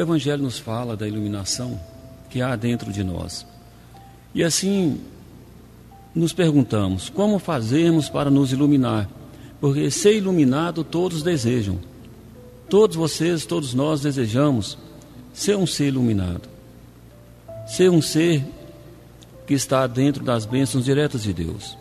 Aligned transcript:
Evangelho 0.00 0.42
nos 0.42 0.58
fala 0.58 0.96
da 0.96 1.06
iluminação 1.06 1.78
que 2.28 2.40
há 2.40 2.54
dentro 2.56 2.92
de 2.92 3.02
nós. 3.04 3.46
E 4.34 4.42
assim 4.42 5.00
nos 6.14 6.32
perguntamos: 6.32 7.08
como 7.08 7.38
fazemos 7.38 8.08
para 8.08 8.30
nos 8.30 8.52
iluminar? 8.52 9.08
Porque 9.60 9.90
ser 9.90 10.16
iluminado 10.16 10.82
todos 10.82 11.22
desejam. 11.22 11.78
Todos 12.68 12.96
vocês, 12.96 13.44
todos 13.44 13.74
nós 13.74 14.00
desejamos 14.00 14.78
ser 15.32 15.56
um 15.56 15.66
ser 15.66 15.88
iluminado. 15.88 16.48
Ser 17.66 17.90
um 17.90 18.00
ser 18.00 18.44
que 19.46 19.54
está 19.54 19.86
dentro 19.86 20.24
das 20.24 20.46
bênçãos 20.46 20.84
diretas 20.84 21.24
de 21.24 21.32
Deus. 21.32 21.76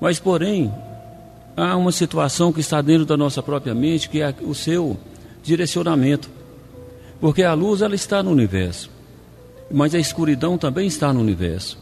Mas, 0.00 0.18
porém, 0.18 0.72
há 1.56 1.76
uma 1.76 1.92
situação 1.92 2.52
que 2.52 2.60
está 2.60 2.80
dentro 2.80 3.04
da 3.04 3.16
nossa 3.16 3.42
própria 3.42 3.74
mente, 3.74 4.08
que 4.08 4.22
é 4.22 4.34
o 4.42 4.54
seu 4.54 4.96
direcionamento. 5.42 6.30
Porque 7.20 7.42
a 7.42 7.52
luz 7.52 7.82
ela 7.82 7.94
está 7.94 8.22
no 8.22 8.30
universo, 8.30 8.90
mas 9.70 9.94
a 9.94 9.98
escuridão 9.98 10.56
também 10.56 10.86
está 10.86 11.12
no 11.12 11.20
universo. 11.20 11.78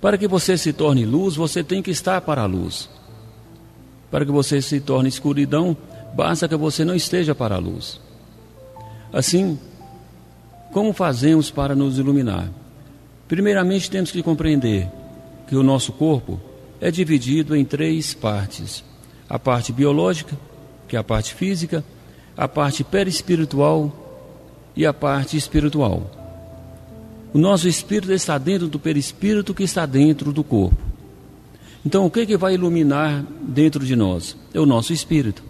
Para 0.00 0.18
que 0.18 0.28
você 0.28 0.58
se 0.58 0.72
torne 0.72 1.06
luz, 1.06 1.36
você 1.36 1.64
tem 1.64 1.82
que 1.82 1.90
estar 1.90 2.20
para 2.20 2.42
a 2.42 2.46
luz. 2.46 2.88
Para 4.10 4.26
que 4.26 4.30
você 4.30 4.60
se 4.60 4.78
torne 4.78 5.08
escuridão, 5.08 5.76
basta 6.14 6.46
que 6.46 6.54
você 6.54 6.84
não 6.84 6.94
esteja 6.94 7.34
para 7.34 7.54
a 7.54 7.58
luz. 7.58 7.98
Assim, 9.12 9.58
como 10.72 10.92
fazemos 10.92 11.50
para 11.50 11.74
nos 11.74 11.98
iluminar? 11.98 12.50
Primeiramente, 13.26 13.90
temos 13.90 14.10
que 14.10 14.22
compreender 14.22 14.88
que 15.48 15.56
o 15.56 15.62
nosso 15.62 15.92
corpo 15.92 16.38
é 16.80 16.90
dividido 16.90 17.56
em 17.56 17.64
três 17.64 18.12
partes: 18.12 18.84
a 19.28 19.38
parte 19.38 19.72
biológica, 19.72 20.36
que 20.86 20.94
é 20.94 20.98
a 20.98 21.04
parte 21.04 21.34
física, 21.34 21.82
a 22.36 22.46
parte 22.46 22.84
perispiritual 22.84 24.05
e 24.76 24.84
a 24.84 24.92
parte 24.92 25.36
espiritual. 25.36 26.10
O 27.32 27.38
nosso 27.38 27.68
espírito 27.68 28.12
está 28.12 28.38
dentro 28.38 28.68
do 28.68 28.78
perispírito 28.78 29.54
que 29.54 29.62
está 29.62 29.86
dentro 29.86 30.32
do 30.32 30.44
corpo. 30.44 30.76
Então, 31.84 32.04
o 32.04 32.10
que, 32.10 32.26
que 32.26 32.36
vai 32.36 32.54
iluminar 32.54 33.24
dentro 33.40 33.84
de 33.84 33.94
nós? 33.94 34.36
É 34.52 34.60
o 34.60 34.66
nosso 34.66 34.92
espírito. 34.92 35.42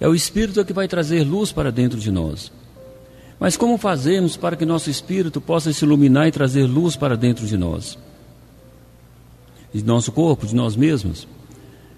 É 0.00 0.08
o 0.08 0.14
espírito 0.14 0.64
que 0.64 0.72
vai 0.72 0.86
trazer 0.86 1.24
luz 1.24 1.50
para 1.52 1.72
dentro 1.72 1.98
de 1.98 2.10
nós. 2.10 2.52
Mas 3.40 3.56
como 3.56 3.76
fazemos 3.76 4.36
para 4.36 4.56
que 4.56 4.64
nosso 4.64 4.88
espírito 4.88 5.40
possa 5.40 5.72
se 5.72 5.84
iluminar 5.84 6.28
e 6.28 6.32
trazer 6.32 6.64
luz 6.66 6.96
para 6.96 7.16
dentro 7.16 7.46
de 7.46 7.56
nós? 7.56 7.98
De 9.72 9.82
nosso 9.82 10.12
corpo, 10.12 10.46
de 10.46 10.54
nós 10.54 10.76
mesmos? 10.76 11.26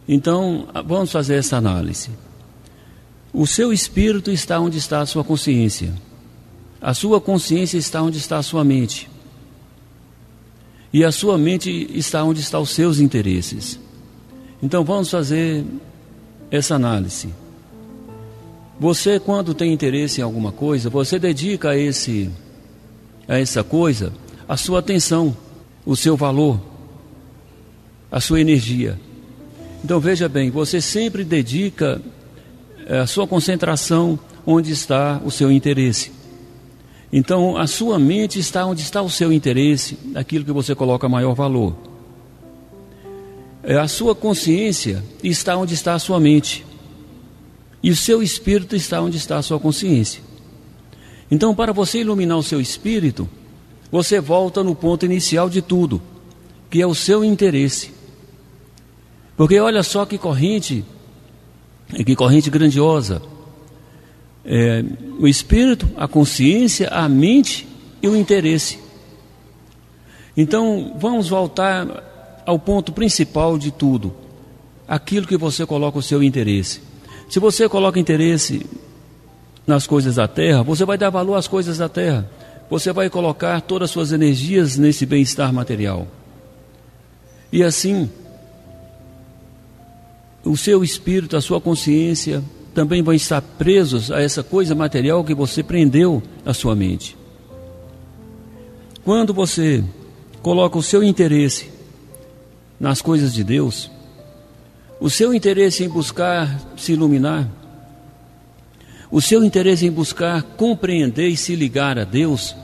Então, 0.09 0.69
vamos 0.87 1.13
fazer 1.13 1.35
essa 1.35 1.57
análise. 1.57 2.11
O 3.39 3.47
seu 3.47 3.71
espírito 3.71 4.31
está 4.31 4.59
onde 4.59 4.79
está 4.79 5.03
a 5.03 5.07
sua 5.07 5.23
consciência. 5.23 5.93
A 6.81 6.95
sua 6.95 7.21
consciência 7.21 7.77
está 7.77 8.01
onde 8.01 8.17
está 8.17 8.39
a 8.39 8.43
sua 8.43 8.65
mente. 8.65 9.11
E 10.91 11.05
a 11.05 11.13
sua 11.13 11.37
mente 11.37 11.71
está 11.93 12.25
onde 12.25 12.41
estão 12.41 12.63
os 12.63 12.71
seus 12.71 12.99
interesses. 12.99 13.79
Então 14.63 14.83
vamos 14.83 15.11
fazer 15.11 15.67
essa 16.51 16.77
análise. 16.77 17.29
Você 18.81 19.21
quando 19.21 19.53
tem 19.53 19.71
interesse 19.71 20.23
em 20.23 20.25
alguma 20.25 20.51
coisa, 20.51 20.89
você 20.89 21.19
dedica 21.19 21.73
a 21.73 21.77
esse 21.77 22.31
a 23.29 23.39
essa 23.39 23.63
coisa 23.63 24.15
a 24.49 24.57
sua 24.57 24.79
atenção, 24.79 25.37
o 25.85 25.95
seu 25.95 26.17
valor, 26.17 26.59
a 28.11 28.19
sua 28.19 28.41
energia. 28.41 28.99
Então 29.85 30.01
veja 30.01 30.27
bem, 30.27 30.51
você 30.51 30.81
sempre 30.81 31.23
dedica 31.23 32.01
a 32.87 33.07
sua 33.07 33.27
concentração 33.27 34.19
onde 34.47 34.73
está 34.73 35.21
o 35.25 35.31
seu 35.31 35.51
interesse. 35.51 36.13
Então, 37.13 37.57
a 37.57 37.67
sua 37.67 37.99
mente 37.99 38.39
está 38.39 38.65
onde 38.67 38.83
está 38.83 39.03
o 39.03 39.11
seu 39.11 39.33
interesse, 39.33 39.99
aquilo 40.15 40.45
que 40.45 40.53
você 40.53 40.75
coloca 40.75 41.09
maior 41.09 41.35
valor. 41.35 41.77
É, 43.63 43.77
a 43.77 43.89
sua 43.89 44.15
consciência 44.15 45.03
está 45.23 45.57
onde 45.57 45.75
está 45.75 45.95
a 45.95 45.99
sua 45.99 46.21
mente. 46.21 46.65
E 47.83 47.91
o 47.91 47.97
seu 47.97 48.23
espírito 48.23 48.77
está 48.77 49.01
onde 49.01 49.17
está 49.17 49.39
a 49.39 49.43
sua 49.43 49.59
consciência. 49.59 50.23
Então, 51.31 51.55
para 51.55 51.73
você 51.73 52.01
iluminar 52.01 52.39
o 52.39 52.43
seu 52.43 52.61
espírito, 52.61 53.29
você 53.91 54.21
volta 54.21 54.63
no 54.63 54.75
ponto 54.75 55.05
inicial 55.05 55.49
de 55.49 55.63
tudo, 55.63 56.01
que 56.71 56.81
é 56.81 56.87
o 56.87 56.95
seu 56.95 57.25
interesse. 57.25 57.93
Porque 59.37 59.59
olha 59.59 59.83
só 59.83 60.07
que 60.07 60.19
corrente 60.19 60.85
que 61.89 62.17
corrente 62.17 62.51
grandiosa. 62.51 63.23
É, 64.45 64.85
o 65.19 65.27
espírito, 65.27 65.89
a 65.97 66.07
consciência, 66.07 66.89
a 66.89 67.09
mente 67.09 67.67
e 68.03 68.09
o 68.09 68.17
interesse. 68.17 68.79
Então, 70.37 70.95
vamos 70.99 71.29
voltar 71.29 72.43
ao 72.47 72.59
ponto 72.59 72.93
principal 72.93 73.59
de 73.59 73.71
tudo: 73.71 74.15
aquilo 74.87 75.27
que 75.27 75.37
você 75.37 75.67
coloca 75.67 75.99
o 75.99 76.03
seu 76.03 76.23
interesse. 76.23 76.81
Se 77.29 77.41
você 77.41 77.69
coloca 77.69 77.99
interesse 77.99 78.65
nas 79.67 79.87
coisas 79.87 80.15
da 80.15 80.29
terra, 80.29 80.63
você 80.63 80.85
vai 80.85 80.97
dar 80.97 81.11
valor 81.11 81.35
às 81.35 81.49
coisas 81.49 81.79
da 81.79 81.89
terra. 81.89 82.31
Você 82.71 82.93
vai 82.93 83.11
colocar 83.11 83.61
todas 83.61 83.87
as 83.87 83.93
suas 83.93 84.13
energias 84.13 84.77
nesse 84.77 85.07
bem-estar 85.07 85.53
material. 85.53 86.07
E 87.53 87.63
assim, 87.63 88.11
o 90.47 90.57
seu 90.57 90.85
espírito, 90.85 91.37
a 91.37 91.41
sua 91.41 91.61
consciência 91.61 92.43
também 92.73 93.03
vão 93.03 93.13
estar 93.13 93.43
presos 93.43 94.13
a 94.13 94.21
essa 94.21 94.43
coisa 94.43 94.75
material 94.75 95.25
que 95.25 95.35
você 95.35 95.63
prendeu 95.63 96.23
a 96.45 96.55
sua 96.55 96.75
mente. 96.75 97.17
Quando 99.05 99.35
você 99.35 99.83
coloca 100.43 100.79
o 100.79 100.83
seu 100.83 101.03
interesse 101.03 101.71
nas 102.79 103.03
coisas 103.03 103.35
de 103.35 103.43
Deus, 103.43 103.91
o 105.01 105.11
seu 105.11 105.35
interesse 105.35 105.83
em 105.83 105.89
buscar 105.89 106.61
se 106.77 106.93
iluminar, 106.93 107.49
o 109.11 109.21
seu 109.21 109.43
interesse 109.43 109.87
em 109.87 109.91
buscar 109.91 110.43
compreender 110.43 111.29
e 111.29 111.37
se 111.37 111.57
ligar 111.57 111.99
a 111.99 112.05
Deus, 112.05 112.55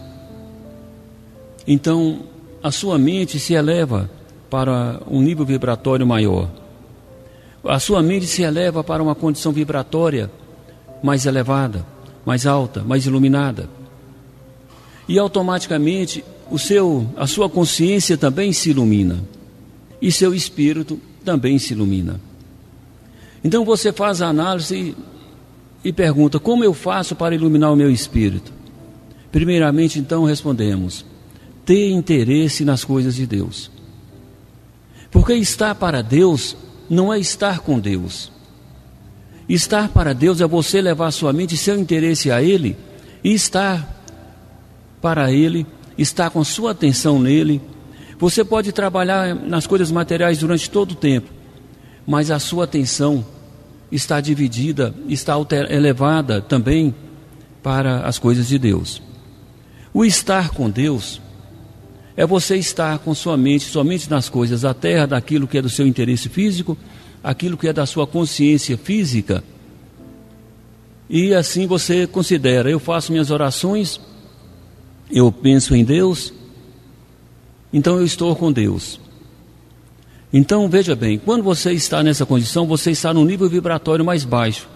então 1.66 2.20
a 2.62 2.70
sua 2.70 2.97
mente 2.97 3.41
se 3.41 3.54
eleva 3.54 4.09
para 4.49 5.00
um 5.10 5.20
nível 5.20 5.44
vibratório 5.44 6.06
maior 6.06 6.61
a 7.64 7.78
sua 7.78 8.02
mente 8.02 8.26
se 8.26 8.42
eleva 8.42 8.82
para 8.82 9.02
uma 9.02 9.14
condição 9.14 9.52
vibratória 9.52 10.30
mais 11.02 11.26
elevada, 11.26 11.86
mais 12.24 12.46
alta, 12.46 12.82
mais 12.82 13.06
iluminada. 13.06 13.68
E 15.08 15.18
automaticamente 15.18 16.24
o 16.50 16.58
seu, 16.58 17.06
a 17.16 17.26
sua 17.26 17.48
consciência 17.48 18.16
também 18.16 18.52
se 18.52 18.70
ilumina. 18.70 19.22
E 20.00 20.10
seu 20.10 20.34
espírito 20.34 21.00
também 21.24 21.58
se 21.58 21.72
ilumina. 21.72 22.20
Então 23.44 23.64
você 23.64 23.92
faz 23.92 24.20
a 24.22 24.28
análise 24.28 24.94
e, 25.84 25.88
e 25.88 25.92
pergunta: 25.92 26.38
como 26.38 26.64
eu 26.64 26.74
faço 26.74 27.14
para 27.14 27.34
iluminar 27.34 27.72
o 27.72 27.76
meu 27.76 27.90
espírito? 27.90 28.52
Primeiramente, 29.30 29.98
então, 29.98 30.24
respondemos: 30.24 31.04
ter 31.64 31.90
interesse 31.90 32.64
nas 32.64 32.84
coisas 32.84 33.14
de 33.14 33.26
Deus. 33.26 33.70
Porque 35.10 35.34
estar 35.34 35.74
para 35.74 36.02
Deus 36.02 36.56
não 36.92 37.10
é 37.10 37.19
estar 37.19 37.60
com 37.60 37.80
Deus. 37.80 38.30
Estar 39.48 39.88
para 39.88 40.12
Deus 40.12 40.42
é 40.42 40.47
você 40.47 40.82
levar 40.82 41.10
sua 41.10 41.32
mente 41.32 41.56
seu 41.56 41.78
interesse 41.78 42.30
a 42.30 42.42
Ele 42.42 42.76
e 43.25 43.32
estar 43.32 44.04
para 45.00 45.32
Ele, 45.32 45.66
estar 45.97 46.28
com 46.28 46.44
sua 46.44 46.72
atenção 46.72 47.19
nele. 47.19 47.62
Você 48.19 48.44
pode 48.44 48.72
trabalhar 48.72 49.34
nas 49.34 49.66
coisas 49.66 49.90
materiais 49.90 50.37
durante 50.37 50.69
todo 50.69 50.93
o 50.93 50.94
tempo, 50.94 51.31
mas 52.06 52.31
a 52.31 52.38
sua 52.38 52.64
atenção 52.64 53.25
está 53.90 54.20
dividida, 54.20 54.94
está 55.08 55.34
elevada 55.70 56.43
também 56.43 56.94
para 57.62 58.00
as 58.00 58.19
coisas 58.19 58.46
de 58.46 58.58
Deus. 58.58 59.00
O 59.94 60.05
estar 60.05 60.50
com 60.50 60.69
Deus 60.69 61.21
é 62.17 62.26
você 62.26 62.56
estar 62.56 62.99
com 62.99 63.14
sua 63.14 63.37
mente 63.37 63.64
somente 63.64 64.11
nas 64.11 64.29
coisas 64.29 64.62
da 64.62 64.75
terra, 64.75 65.06
daquilo 65.06 65.47
que 65.47 65.59
é 65.59 65.62
do 65.62 65.70
seu 65.70 65.87
interesse 65.87 66.29
físico, 66.29 66.76
aquilo 67.23 67.56
que 67.56 67.69
é 67.69 67.73
da 67.73 67.87
sua 67.87 68.06
consciência 68.06 68.76
física. 68.76 69.43
E 71.09 71.35
assim 71.35 71.67
você 71.67 72.06
considera: 72.06 72.70
eu 72.70 72.79
faço 72.79 73.12
minhas 73.12 73.31
orações, 73.31 74.00
eu 75.11 75.31
penso 75.32 75.75
em 75.75 75.85
Deus, 75.85 76.32
então 77.73 77.97
eu 77.97 78.05
estou 78.05 78.35
com 78.37 78.53
Deus. 78.53 79.00
Então 80.32 80.69
veja 80.69 80.97
bem, 80.97 81.19
quando 81.19 81.43
você 81.43 81.73
está 81.73 82.03
nessa 82.03 82.25
condição, 82.25 82.67
você 82.67 82.91
está 82.91 83.12
no 83.12 83.25
nível 83.25 83.49
vibratório 83.49 84.05
mais 84.05 84.25
baixo, 84.25 84.69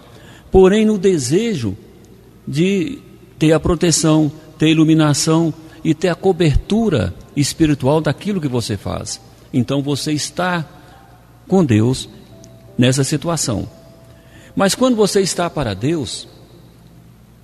porém 0.51 0.85
no 0.85 0.97
desejo 0.97 1.75
de 2.47 2.99
ter 3.39 3.51
a 3.53 3.59
proteção, 3.59 4.31
ter 4.57 4.67
a 4.67 4.69
iluminação 4.69 5.53
e 5.87 5.93
ter 5.93 6.09
a 6.09 6.15
cobertura 6.15 7.15
espiritual 7.33 8.01
daquilo 8.01 8.41
que 8.41 8.47
você 8.49 8.75
faz. 8.75 9.21
Então 9.53 9.81
você 9.81 10.11
está 10.11 10.67
com 11.47 11.63
Deus 11.63 12.09
nessa 12.77 13.05
situação. 13.05 13.69
Mas 14.53 14.75
quando 14.75 14.97
você 14.97 15.21
está 15.21 15.49
para 15.49 15.73
Deus, 15.73 16.27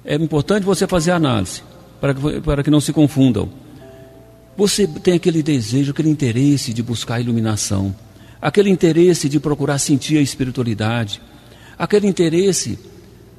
é 0.03 0.15
importante 0.15 0.65
você 0.65 0.85
fazer 0.85 1.11
análise, 1.11 1.63
para 2.01 2.13
que, 2.13 2.41
para 2.41 2.63
que 2.63 2.69
não 2.69 2.81
se 2.81 2.91
confundam. 2.91 3.49
Você 4.57 4.85
tem 4.87 5.13
aquele 5.13 5.41
desejo, 5.41 5.91
aquele 5.91 6.09
interesse 6.09 6.73
de 6.73 6.83
buscar 6.83 7.15
a 7.15 7.21
iluminação, 7.21 7.95
aquele 8.41 8.69
interesse 8.69 9.29
de 9.29 9.39
procurar 9.39 9.77
sentir 9.77 10.17
a 10.17 10.21
espiritualidade, 10.21 11.21
aquele 11.79 12.07
interesse 12.07 12.77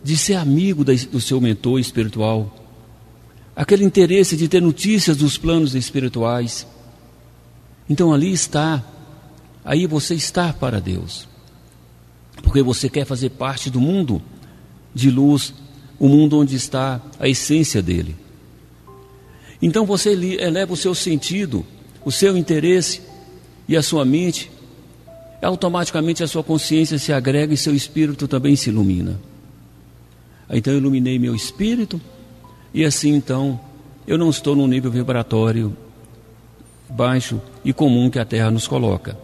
de 0.02 0.16
ser 0.16 0.36
amigo 0.36 0.82
do 0.82 1.20
seu 1.20 1.42
mentor 1.42 1.78
espiritual, 1.78 2.63
aquele 3.54 3.84
interesse 3.84 4.36
de 4.36 4.48
ter 4.48 4.60
notícias 4.60 5.16
dos 5.16 5.38
planos 5.38 5.74
espirituais. 5.74 6.66
Então 7.88 8.12
ali 8.12 8.32
está, 8.32 8.82
aí 9.64 9.86
você 9.86 10.14
está 10.14 10.52
para 10.52 10.80
Deus, 10.80 11.28
porque 12.42 12.62
você 12.62 12.88
quer 12.88 13.04
fazer 13.04 13.30
parte 13.30 13.70
do 13.70 13.80
mundo 13.80 14.20
de 14.94 15.10
luz, 15.10 15.54
o 15.98 16.08
mundo 16.08 16.38
onde 16.38 16.56
está 16.56 17.00
a 17.18 17.28
essência 17.28 17.82
dele. 17.82 18.16
Então 19.60 19.86
você 19.86 20.10
eleva 20.10 20.72
o 20.72 20.76
seu 20.76 20.94
sentido, 20.94 21.64
o 22.04 22.10
seu 22.10 22.36
interesse 22.36 23.02
e 23.68 23.76
a 23.76 23.82
sua 23.82 24.04
mente, 24.04 24.50
automaticamente 25.40 26.22
a 26.22 26.26
sua 26.26 26.42
consciência 26.42 26.98
se 26.98 27.12
agrega 27.12 27.54
e 27.54 27.56
seu 27.56 27.74
espírito 27.74 28.26
também 28.26 28.56
se 28.56 28.70
ilumina. 28.70 29.20
Então 30.50 30.72
eu 30.72 30.78
iluminei 30.78 31.18
meu 31.18 31.34
espírito 31.34 32.00
e 32.74 32.84
assim 32.84 33.14
então 33.14 33.58
eu 34.06 34.18
não 34.18 34.28
estou 34.28 34.54
no 34.54 34.66
nível 34.66 34.90
vibratório 34.90 35.74
baixo 36.90 37.40
e 37.64 37.72
comum 37.72 38.10
que 38.10 38.18
a 38.18 38.24
Terra 38.24 38.50
nos 38.50 38.68
coloca. 38.68 39.16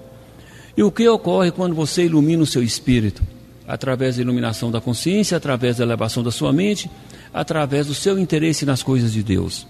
E 0.76 0.82
o 0.82 0.90
que 0.90 1.06
ocorre 1.08 1.50
quando 1.50 1.74
você 1.74 2.04
ilumina 2.04 2.42
o 2.42 2.46
seu 2.46 2.62
espírito? 2.62 3.22
Através 3.66 4.16
da 4.16 4.22
iluminação 4.22 4.70
da 4.70 4.80
consciência, 4.80 5.36
através 5.36 5.76
da 5.76 5.84
elevação 5.84 6.22
da 6.22 6.30
sua 6.30 6.52
mente, 6.52 6.90
através 7.32 7.86
do 7.86 7.94
seu 7.94 8.18
interesse 8.18 8.64
nas 8.64 8.82
coisas 8.82 9.12
de 9.12 9.22
Deus. 9.22 9.66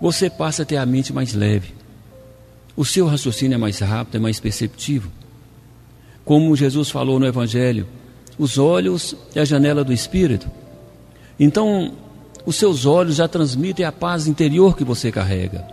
Você 0.00 0.30
passa 0.30 0.62
a 0.62 0.66
ter 0.66 0.78
a 0.78 0.86
mente 0.86 1.12
mais 1.12 1.34
leve. 1.34 1.74
O 2.74 2.84
seu 2.84 3.06
raciocínio 3.06 3.56
é 3.56 3.58
mais 3.58 3.78
rápido, 3.80 4.16
é 4.16 4.18
mais 4.18 4.40
perceptivo. 4.40 5.10
Como 6.24 6.56
Jesus 6.56 6.88
falou 6.88 7.20
no 7.20 7.26
Evangelho, 7.26 7.86
os 8.38 8.56
olhos 8.56 9.14
é 9.34 9.40
a 9.40 9.44
janela 9.44 9.84
do 9.84 9.92
espírito. 9.92 10.50
Então, 11.38 11.92
os 12.50 12.56
seus 12.56 12.84
olhos 12.84 13.14
já 13.14 13.28
transmitem 13.28 13.86
a 13.86 13.92
paz 13.92 14.26
interior 14.26 14.76
que 14.76 14.82
você 14.82 15.12
carrega. 15.12 15.64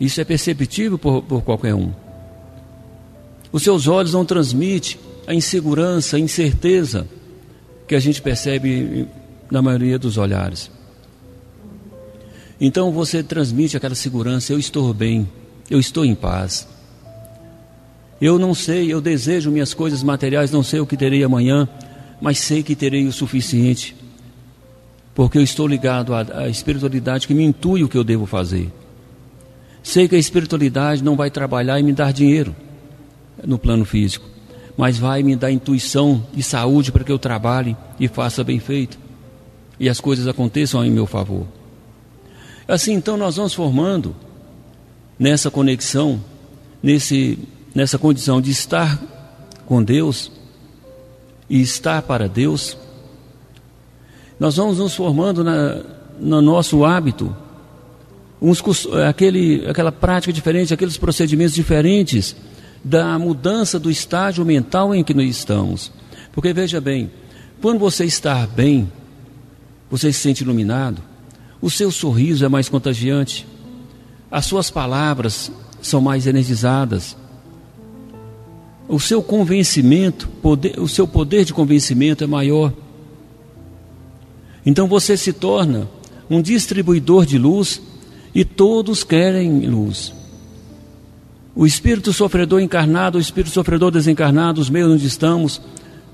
Isso 0.00 0.22
é 0.22 0.24
perceptível 0.24 0.96
por, 0.96 1.22
por 1.22 1.42
qualquer 1.42 1.74
um. 1.74 1.92
Os 3.52 3.62
seus 3.62 3.86
olhos 3.86 4.14
não 4.14 4.24
transmitem 4.24 4.98
a 5.26 5.34
insegurança, 5.34 6.16
a 6.16 6.18
incerteza 6.18 7.06
que 7.86 7.94
a 7.94 8.00
gente 8.00 8.22
percebe 8.22 9.06
na 9.50 9.60
maioria 9.60 9.98
dos 9.98 10.16
olhares. 10.16 10.70
Então 12.58 12.90
você 12.90 13.22
transmite 13.22 13.76
aquela 13.76 13.94
segurança: 13.94 14.50
eu 14.50 14.58
estou 14.58 14.94
bem, 14.94 15.28
eu 15.68 15.78
estou 15.78 16.06
em 16.06 16.14
paz. 16.14 16.66
Eu 18.18 18.38
não 18.38 18.54
sei, 18.54 18.90
eu 18.90 19.00
desejo 19.02 19.50
minhas 19.50 19.74
coisas 19.74 20.02
materiais, 20.02 20.50
não 20.50 20.62
sei 20.62 20.80
o 20.80 20.86
que 20.86 20.96
terei 20.96 21.22
amanhã, 21.22 21.68
mas 22.18 22.38
sei 22.38 22.62
que 22.62 22.74
terei 22.74 23.06
o 23.06 23.12
suficiente, 23.12 23.94
porque 25.14 25.38
eu 25.38 25.42
estou 25.42 25.66
ligado 25.66 26.14
à, 26.14 26.20
à 26.42 26.48
espiritualidade 26.48 27.26
que 27.26 27.34
me 27.34 27.44
intui 27.44 27.84
o 27.84 27.88
que 27.88 27.96
eu 27.96 28.04
devo 28.04 28.26
fazer. 28.26 28.72
Sei 29.82 30.08
que 30.08 30.14
a 30.14 30.18
espiritualidade 30.18 31.02
não 31.02 31.16
vai 31.16 31.30
trabalhar 31.30 31.78
e 31.78 31.82
me 31.82 31.92
dar 31.92 32.12
dinheiro 32.12 32.54
no 33.44 33.58
plano 33.58 33.84
físico, 33.84 34.26
mas 34.76 34.98
vai 34.98 35.22
me 35.22 35.34
dar 35.34 35.50
intuição 35.50 36.24
e 36.34 36.42
saúde 36.42 36.92
para 36.92 37.04
que 37.04 37.12
eu 37.12 37.18
trabalhe 37.18 37.76
e 37.98 38.08
faça 38.08 38.44
bem 38.44 38.58
feito 38.58 38.98
e 39.78 39.88
as 39.88 40.00
coisas 40.00 40.28
aconteçam 40.28 40.84
em 40.84 40.90
meu 40.90 41.06
favor. 41.06 41.46
Assim, 42.68 42.92
então, 42.92 43.16
nós 43.16 43.36
vamos 43.36 43.52
formando 43.52 44.14
nessa 45.18 45.50
conexão, 45.50 46.22
nesse 46.82 47.38
nessa 47.74 47.98
condição 47.98 48.40
de 48.40 48.50
estar 48.50 49.00
com 49.66 49.82
Deus 49.82 50.30
e 51.48 51.60
estar 51.60 52.02
para 52.02 52.28
Deus, 52.28 52.76
nós 54.42 54.56
vamos 54.56 54.78
nos 54.78 54.92
formando 54.92 55.44
na, 55.44 55.84
no 56.18 56.42
nosso 56.42 56.84
hábito, 56.84 57.32
uns, 58.40 58.60
aquele, 59.08 59.64
aquela 59.68 59.92
prática 59.92 60.32
diferente, 60.32 60.74
aqueles 60.74 60.96
procedimentos 60.96 61.54
diferentes 61.54 62.34
da 62.82 63.16
mudança 63.20 63.78
do 63.78 63.88
estágio 63.88 64.44
mental 64.44 64.92
em 64.92 65.04
que 65.04 65.14
nós 65.14 65.30
estamos. 65.30 65.92
Porque 66.32 66.52
veja 66.52 66.80
bem, 66.80 67.08
quando 67.60 67.78
você 67.78 68.04
está 68.04 68.44
bem, 68.44 68.90
você 69.88 70.12
se 70.12 70.18
sente 70.18 70.42
iluminado, 70.42 71.00
o 71.60 71.70
seu 71.70 71.92
sorriso 71.92 72.44
é 72.44 72.48
mais 72.48 72.68
contagiante, 72.68 73.46
as 74.28 74.44
suas 74.44 74.72
palavras 74.72 75.52
são 75.80 76.00
mais 76.00 76.26
energizadas, 76.26 77.16
o 78.88 78.98
seu 78.98 79.22
convencimento, 79.22 80.26
poder, 80.42 80.80
o 80.80 80.88
seu 80.88 81.06
poder 81.06 81.44
de 81.44 81.54
convencimento 81.54 82.24
é 82.24 82.26
maior. 82.26 82.72
Então 84.64 84.86
você 84.86 85.16
se 85.16 85.32
torna 85.32 85.88
um 86.30 86.40
distribuidor 86.40 87.26
de 87.26 87.38
luz 87.38 87.82
e 88.34 88.44
todos 88.44 89.04
querem 89.04 89.66
luz. 89.66 90.12
O 91.54 91.66
espírito 91.66 92.12
sofredor 92.12 92.60
encarnado, 92.60 93.18
o 93.18 93.20
espírito 93.20 93.52
sofredor 93.52 93.90
desencarnado, 93.90 94.60
os 94.60 94.70
meios 94.70 94.90
onde 94.90 95.06
estamos, 95.06 95.60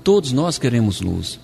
todos 0.03 0.31
nós 0.31 0.57
queremos 0.57 0.99
luz. 0.99 1.39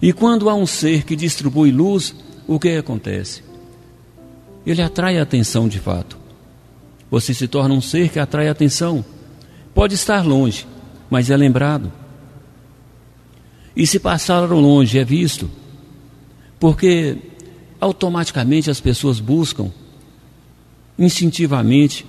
E 0.00 0.12
quando 0.12 0.50
há 0.50 0.54
um 0.54 0.66
ser 0.66 1.04
que 1.04 1.14
distribui 1.14 1.70
luz, 1.70 2.14
o 2.48 2.58
que 2.58 2.76
acontece? 2.76 3.42
Ele 4.66 4.82
atrai 4.82 5.18
a 5.18 5.22
atenção 5.22 5.68
de 5.68 5.78
fato. 5.78 6.18
Você 7.08 7.32
se 7.32 7.46
torna 7.46 7.74
um 7.74 7.80
ser 7.80 8.08
que 8.08 8.18
atrai 8.18 8.48
a 8.48 8.52
atenção. 8.52 9.04
Pode 9.72 9.94
estar 9.94 10.26
longe, 10.26 10.66
mas 11.08 11.30
é 11.30 11.36
lembrado. 11.36 11.92
E 13.76 13.86
se 13.86 14.00
passaram 14.00 14.58
longe, 14.60 14.98
é 14.98 15.04
visto. 15.04 15.48
Porque 16.62 17.18
automaticamente 17.80 18.70
as 18.70 18.80
pessoas 18.80 19.18
buscam, 19.18 19.68
instintivamente, 20.96 22.06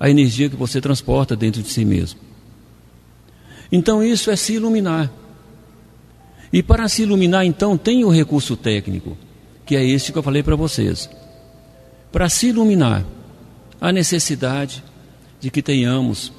a 0.00 0.10
energia 0.10 0.50
que 0.50 0.56
você 0.56 0.80
transporta 0.80 1.36
dentro 1.36 1.62
de 1.62 1.68
si 1.68 1.84
mesmo. 1.84 2.18
Então 3.70 4.02
isso 4.02 4.28
é 4.28 4.34
se 4.34 4.54
iluminar. 4.54 5.08
E 6.52 6.64
para 6.64 6.88
se 6.88 7.02
iluminar, 7.02 7.46
então, 7.46 7.78
tem 7.78 8.04
o 8.04 8.08
recurso 8.08 8.56
técnico, 8.56 9.16
que 9.64 9.76
é 9.76 9.86
este 9.86 10.10
que 10.10 10.18
eu 10.18 10.22
falei 10.24 10.42
para 10.42 10.56
vocês. 10.56 11.08
Para 12.10 12.28
se 12.28 12.48
iluminar, 12.48 13.06
a 13.80 13.92
necessidade 13.92 14.82
de 15.38 15.48
que 15.48 15.62
tenhamos 15.62 16.32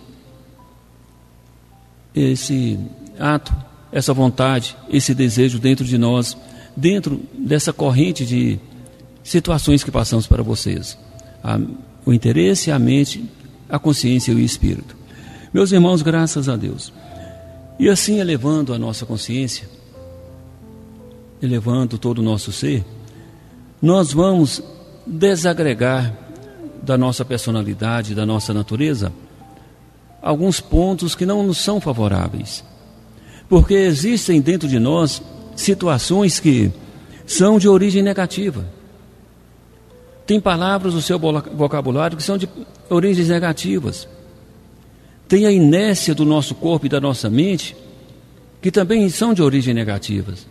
esse 2.13 2.77
ato, 3.17 3.55
essa 3.89 4.13
vontade, 4.13 4.75
esse 4.89 5.15
desejo 5.15 5.59
dentro 5.59 5.85
de 5.85 5.97
nós, 5.97 6.35
dentro 6.75 7.21
dessa 7.37 7.73
corrente 7.73 8.25
de 8.25 8.59
situações 9.23 9.83
que 9.83 9.91
passamos 9.91 10.27
para 10.27 10.43
vocês. 10.43 10.97
A, 11.43 11.59
o 12.05 12.13
interesse, 12.13 12.71
a 12.71 12.79
mente, 12.79 13.23
a 13.69 13.77
consciência 13.77 14.31
e 14.31 14.35
o 14.35 14.39
espírito. 14.39 14.95
Meus 15.53 15.71
irmãos, 15.71 16.01
graças 16.01 16.47
a 16.47 16.55
Deus. 16.55 16.91
E 17.79 17.89
assim 17.89 18.19
elevando 18.19 18.73
a 18.73 18.79
nossa 18.79 19.05
consciência, 19.05 19.67
elevando 21.41 21.97
todo 21.97 22.19
o 22.19 22.23
nosso 22.23 22.51
ser, 22.51 22.85
nós 23.81 24.13
vamos 24.13 24.61
desagregar 25.05 26.13
da 26.83 26.97
nossa 26.97 27.25
personalidade, 27.25 28.15
da 28.15 28.25
nossa 28.25 28.53
natureza, 28.53 29.11
alguns 30.21 30.59
pontos 30.59 31.15
que 31.15 31.25
não 31.25 31.43
nos 31.43 31.57
são 31.57 31.81
favoráveis. 31.81 32.63
Porque 33.49 33.73
existem 33.73 34.39
dentro 34.39 34.67
de 34.67 34.79
nós 34.79 35.21
situações 35.55 36.39
que 36.39 36.71
são 37.25 37.57
de 37.57 37.67
origem 37.67 38.01
negativa. 38.01 38.65
Tem 40.25 40.39
palavras 40.39 40.93
do 40.93 41.01
seu 41.01 41.19
vocabulário 41.19 42.17
que 42.17 42.23
são 42.23 42.37
de 42.37 42.47
origens 42.89 43.27
negativas. 43.29 44.07
Tem 45.27 45.45
a 45.45 45.51
inércia 45.51 46.13
do 46.13 46.25
nosso 46.25 46.55
corpo 46.55 46.85
e 46.85 46.89
da 46.89 46.99
nossa 46.99 47.29
mente 47.29 47.75
que 48.61 48.71
também 48.71 49.09
são 49.09 49.33
de 49.33 49.41
origem 49.41 49.73
negativas. 49.73 50.45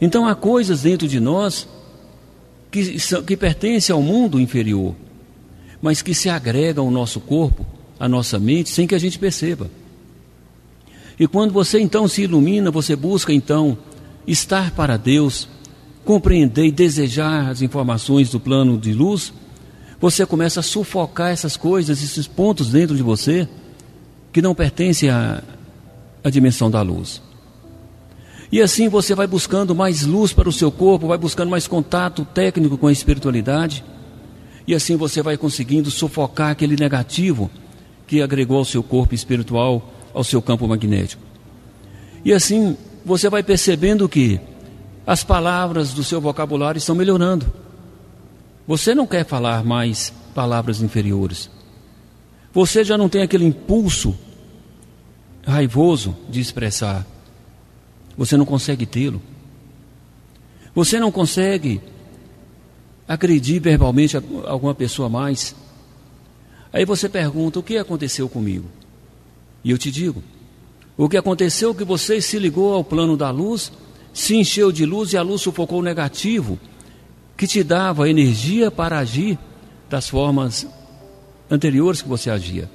Então 0.00 0.26
há 0.26 0.34
coisas 0.34 0.82
dentro 0.82 1.08
de 1.08 1.18
nós 1.18 1.68
que, 2.70 2.98
são, 3.00 3.22
que 3.22 3.36
pertencem 3.36 3.92
ao 3.92 4.00
mundo 4.00 4.40
inferior, 4.40 4.94
mas 5.82 6.02
que 6.02 6.14
se 6.14 6.30
agregam 6.30 6.86
ao 6.86 6.90
nosso 6.90 7.20
corpo 7.20 7.66
a 7.98 8.08
nossa 8.08 8.38
mente 8.38 8.70
sem 8.70 8.86
que 8.86 8.94
a 8.94 8.98
gente 8.98 9.18
perceba. 9.18 9.70
E 11.18 11.26
quando 11.26 11.52
você 11.52 11.78
então 11.78 12.08
se 12.08 12.22
ilumina, 12.22 12.70
você 12.70 12.96
busca 12.96 13.30
então 13.30 13.76
estar 14.26 14.70
para 14.72 14.96
Deus, 14.96 15.48
compreender 16.04 16.66
e 16.66 16.72
desejar 16.72 17.48
as 17.48 17.62
informações 17.62 18.30
do 18.30 18.40
plano 18.40 18.78
de 18.78 18.92
luz, 18.92 19.32
você 20.00 20.24
começa 20.24 20.60
a 20.60 20.62
sufocar 20.62 21.30
essas 21.30 21.56
coisas, 21.56 22.02
esses 22.02 22.26
pontos 22.26 22.70
dentro 22.70 22.96
de 22.96 23.02
você 23.02 23.48
que 24.32 24.40
não 24.40 24.54
pertencem 24.54 25.10
à, 25.10 25.42
à 26.24 26.30
dimensão 26.30 26.70
da 26.70 26.80
luz. 26.80 27.20
E 28.52 28.60
assim 28.60 28.88
você 28.88 29.14
vai 29.14 29.26
buscando 29.26 29.74
mais 29.74 30.04
luz 30.04 30.32
para 30.32 30.48
o 30.48 30.52
seu 30.52 30.72
corpo, 30.72 31.06
vai 31.06 31.18
buscando 31.18 31.50
mais 31.50 31.68
contato 31.68 32.24
técnico 32.24 32.76
com 32.76 32.88
a 32.88 32.92
espiritualidade. 32.92 33.84
E 34.66 34.74
assim 34.74 34.96
você 34.96 35.22
vai 35.22 35.36
conseguindo 35.36 35.90
sufocar 35.90 36.50
aquele 36.50 36.76
negativo 36.76 37.50
que 38.06 38.22
agregou 38.22 38.58
ao 38.58 38.64
seu 38.64 38.82
corpo 38.82 39.14
espiritual, 39.14 39.92
ao 40.12 40.24
seu 40.24 40.42
campo 40.42 40.66
magnético. 40.66 41.22
E 42.24 42.32
assim 42.32 42.76
você 43.04 43.28
vai 43.28 43.42
percebendo 43.42 44.08
que 44.08 44.40
as 45.06 45.24
palavras 45.24 45.92
do 45.92 46.04
seu 46.04 46.20
vocabulário 46.20 46.78
estão 46.78 46.94
melhorando. 46.94 47.50
Você 48.66 48.94
não 48.94 49.06
quer 49.06 49.24
falar 49.24 49.64
mais 49.64 50.12
palavras 50.34 50.80
inferiores. 50.80 51.50
Você 52.52 52.84
já 52.84 52.96
não 52.96 53.08
tem 53.08 53.22
aquele 53.22 53.44
impulso 53.44 54.16
raivoso 55.44 56.16
de 56.28 56.40
expressar. 56.40 57.06
Você 58.16 58.36
não 58.36 58.44
consegue 58.44 58.86
tê-lo. 58.86 59.20
Você 60.74 61.00
não 61.00 61.10
consegue 61.10 61.80
agredir 63.08 63.60
verbalmente 63.60 64.16
alguma 64.46 64.74
pessoa 64.74 65.08
mais. 65.08 65.54
Aí 66.72 66.84
você 66.84 67.08
pergunta: 67.08 67.58
o 67.58 67.62
que 67.62 67.76
aconteceu 67.76 68.28
comigo? 68.28 68.66
E 69.64 69.70
eu 69.70 69.78
te 69.78 69.90
digo: 69.90 70.22
o 71.04 71.08
que 71.08 71.16
aconteceu 71.16 71.70
é 71.70 71.74
que 71.74 71.82
você 71.82 72.20
se 72.20 72.38
ligou 72.38 72.74
ao 72.74 72.84
plano 72.84 73.16
da 73.16 73.30
luz, 73.30 73.72
se 74.12 74.36
encheu 74.36 74.70
de 74.70 74.84
luz 74.84 75.14
e 75.14 75.16
a 75.16 75.22
luz 75.22 75.40
sufocou 75.40 75.78
o 75.78 75.82
negativo, 75.82 76.60
que 77.38 77.46
te 77.46 77.64
dava 77.64 78.10
energia 78.10 78.70
para 78.70 78.98
agir 78.98 79.38
das 79.88 80.10
formas 80.10 80.66
anteriores 81.50 82.02
que 82.02 82.08
você 82.08 82.28
agia. 82.28 82.70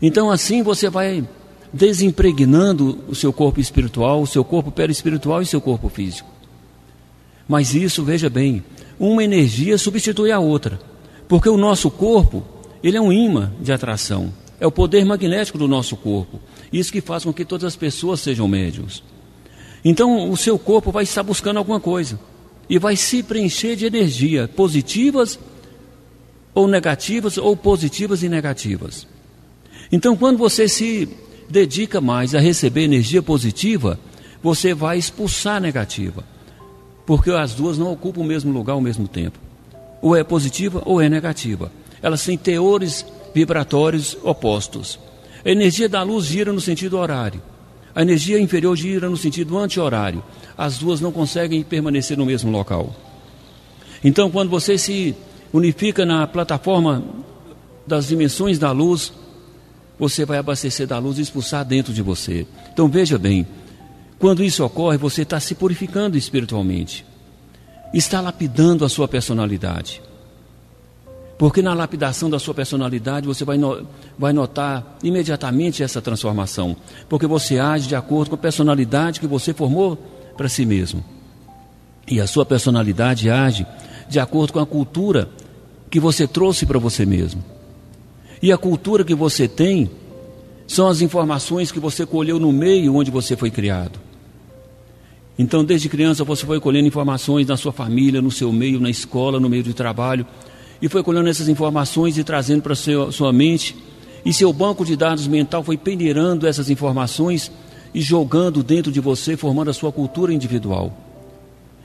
Então 0.00 0.30
assim 0.30 0.62
você 0.62 0.88
vai 0.88 1.26
desimpregnando 1.72 3.00
o 3.08 3.16
seu 3.16 3.32
corpo 3.32 3.58
espiritual, 3.58 4.22
o 4.22 4.26
seu 4.26 4.44
corpo 4.44 4.70
perispiritual 4.70 5.42
e 5.42 5.46
seu 5.46 5.60
corpo 5.60 5.88
físico. 5.88 6.30
Mas 7.48 7.74
isso, 7.74 8.04
veja 8.04 8.30
bem, 8.30 8.62
uma 8.96 9.24
energia 9.24 9.76
substitui 9.76 10.30
a 10.30 10.38
outra, 10.38 10.78
porque 11.26 11.48
o 11.48 11.56
nosso 11.56 11.90
corpo, 11.90 12.44
ele 12.80 12.96
é 12.96 13.00
um 13.00 13.12
imã 13.12 13.52
de 13.60 13.72
atração, 13.72 14.32
é 14.60 14.66
o 14.66 14.72
poder 14.72 15.04
magnético 15.04 15.58
do 15.58 15.68
nosso 15.68 15.96
corpo, 15.96 16.40
isso 16.72 16.92
que 16.92 17.00
faz 17.00 17.24
com 17.24 17.32
que 17.32 17.44
todas 17.44 17.64
as 17.64 17.76
pessoas 17.76 18.20
sejam 18.20 18.48
médios. 18.48 19.02
Então, 19.84 20.30
o 20.30 20.36
seu 20.36 20.58
corpo 20.58 20.90
vai 20.90 21.04
estar 21.04 21.22
buscando 21.22 21.58
alguma 21.58 21.78
coisa 21.78 22.18
e 22.68 22.78
vai 22.78 22.96
se 22.96 23.22
preencher 23.22 23.76
de 23.76 23.84
energia 23.84 24.48
positivas 24.48 25.38
ou 26.54 26.68
negativas, 26.68 27.36
ou 27.36 27.56
positivas 27.56 28.22
e 28.22 28.28
negativas. 28.28 29.06
Então, 29.90 30.16
quando 30.16 30.38
você 30.38 30.68
se 30.68 31.08
dedica 31.50 32.00
mais 32.00 32.34
a 32.34 32.40
receber 32.40 32.84
energia 32.84 33.22
positiva, 33.22 33.98
você 34.42 34.72
vai 34.72 34.98
expulsar 34.98 35.56
a 35.56 35.60
negativa. 35.60 36.24
Porque 37.04 37.30
as 37.30 37.52
duas 37.52 37.76
não 37.76 37.92
ocupam 37.92 38.20
o 38.20 38.24
mesmo 38.24 38.52
lugar 38.52 38.74
ao 38.74 38.80
mesmo 38.80 39.06
tempo. 39.06 39.38
Ou 40.00 40.16
é 40.16 40.24
positiva 40.24 40.82
ou 40.86 41.00
é 41.00 41.08
negativa. 41.08 41.70
Elas 42.00 42.24
têm 42.24 42.36
teores 42.38 43.04
vibratórios 43.34 44.16
opostos. 44.22 44.98
A 45.44 45.50
energia 45.50 45.88
da 45.88 46.02
luz 46.02 46.26
gira 46.26 46.52
no 46.52 46.60
sentido 46.60 46.96
horário. 46.96 47.42
A 47.94 48.02
energia 48.02 48.40
inferior 48.40 48.76
gira 48.76 49.08
no 49.10 49.16
sentido 49.16 49.58
anti-horário. 49.58 50.22
As 50.56 50.78
duas 50.78 51.00
não 51.00 51.12
conseguem 51.12 51.62
permanecer 51.62 52.16
no 52.16 52.24
mesmo 52.24 52.50
local. 52.50 52.94
Então, 54.02 54.30
quando 54.30 54.50
você 54.50 54.78
se 54.78 55.14
unifica 55.52 56.06
na 56.06 56.26
plataforma 56.26 57.04
das 57.86 58.08
dimensões 58.08 58.58
da 58.58 58.72
luz, 58.72 59.12
você 59.98 60.24
vai 60.24 60.38
abastecer 60.38 60.86
da 60.86 60.98
luz 60.98 61.18
e 61.18 61.22
expulsar 61.22 61.64
dentro 61.64 61.92
de 61.92 62.02
você. 62.02 62.46
Então 62.72 62.88
veja 62.88 63.18
bem, 63.18 63.46
quando 64.18 64.42
isso 64.42 64.64
ocorre, 64.64 64.96
você 64.96 65.22
está 65.22 65.38
se 65.38 65.54
purificando 65.54 66.16
espiritualmente, 66.16 67.04
está 67.92 68.20
lapidando 68.20 68.84
a 68.84 68.88
sua 68.88 69.06
personalidade. 69.06 70.02
Porque 71.36 71.60
na 71.60 71.74
lapidação 71.74 72.30
da 72.30 72.38
sua 72.38 72.54
personalidade 72.54 73.26
você 73.26 73.44
vai, 73.44 73.58
no, 73.58 73.86
vai 74.18 74.32
notar 74.32 74.96
imediatamente 75.02 75.82
essa 75.82 76.00
transformação. 76.00 76.76
Porque 77.08 77.26
você 77.26 77.58
age 77.58 77.88
de 77.88 77.96
acordo 77.96 78.30
com 78.30 78.34
a 78.36 78.38
personalidade 78.38 79.20
que 79.20 79.26
você 79.26 79.52
formou 79.52 79.96
para 80.36 80.48
si 80.48 80.64
mesmo. 80.64 81.04
E 82.08 82.20
a 82.20 82.26
sua 82.26 82.44
personalidade 82.44 83.28
age 83.30 83.66
de 84.08 84.20
acordo 84.20 84.52
com 84.52 84.60
a 84.60 84.66
cultura 84.66 85.28
que 85.90 85.98
você 85.98 86.26
trouxe 86.26 86.66
para 86.66 86.78
você 86.78 87.04
mesmo. 87.04 87.42
E 88.40 88.52
a 88.52 88.58
cultura 88.58 89.04
que 89.04 89.14
você 89.14 89.48
tem 89.48 89.90
são 90.66 90.88
as 90.88 91.00
informações 91.00 91.72
que 91.72 91.80
você 91.80 92.06
colheu 92.06 92.38
no 92.38 92.52
meio 92.52 92.94
onde 92.94 93.10
você 93.10 93.36
foi 93.36 93.50
criado. 93.50 93.98
Então, 95.38 95.64
desde 95.64 95.88
criança, 95.88 96.22
você 96.22 96.46
foi 96.46 96.60
colhendo 96.60 96.86
informações 96.86 97.46
na 97.46 97.56
sua 97.56 97.72
família, 97.72 98.22
no 98.22 98.30
seu 98.30 98.52
meio, 98.52 98.78
na 98.78 98.88
escola, 98.88 99.40
no 99.40 99.48
meio 99.48 99.64
de 99.64 99.74
trabalho, 99.74 100.24
e 100.80 100.88
foi 100.88 101.02
colhendo 101.02 101.28
essas 101.28 101.48
informações 101.48 102.18
e 102.18 102.24
trazendo 102.24 102.62
para 102.62 102.72
a 102.72 103.12
sua 103.12 103.32
mente. 103.32 103.76
E 104.24 104.32
seu 104.32 104.52
banco 104.52 104.84
de 104.84 104.96
dados 104.96 105.26
mental 105.26 105.62
foi 105.62 105.76
peneirando 105.76 106.46
essas 106.46 106.70
informações 106.70 107.50
e 107.94 108.00
jogando 108.00 108.62
dentro 108.62 108.90
de 108.90 109.00
você, 109.00 109.36
formando 109.36 109.70
a 109.70 109.74
sua 109.74 109.92
cultura 109.92 110.32
individual. 110.32 110.92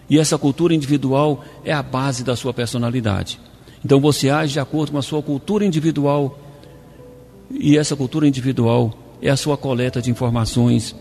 E 0.10 0.18
essa 0.18 0.38
cultura 0.38 0.74
individual 0.74 1.44
é 1.64 1.72
a 1.72 1.84
base 1.84 2.24
da 2.24 2.36
sua 2.36 2.54
personalidade. 2.54 3.40
Então 3.84 4.00
você 4.00 4.30
age 4.30 4.54
de 4.54 4.60
acordo 4.60 4.92
com 4.92 4.98
a 4.98 5.04
sua 5.04 5.22
cultura 5.22 5.66
individual 5.66 6.40
e 7.52 7.78
essa 7.78 7.96
cultura 7.96 8.28
individual 8.28 8.94
é 9.22 9.30
a 9.30 9.38
sua 9.38 9.58
coleta 9.58 10.02
de 10.02 10.10
informações 10.10 10.96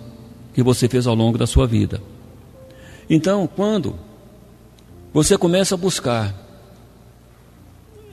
que 0.55 0.63
você 0.63 0.89
fez 0.89 1.07
ao 1.07 1.15
longo 1.15 1.39
da 1.39 1.47
sua 1.47 1.67
vida. 1.67 2.01
Então, 3.09 3.49
quando 3.55 3.95
você 5.13 5.39
começa 5.39 5.75
a 5.75 5.79
buscar 5.79 6.35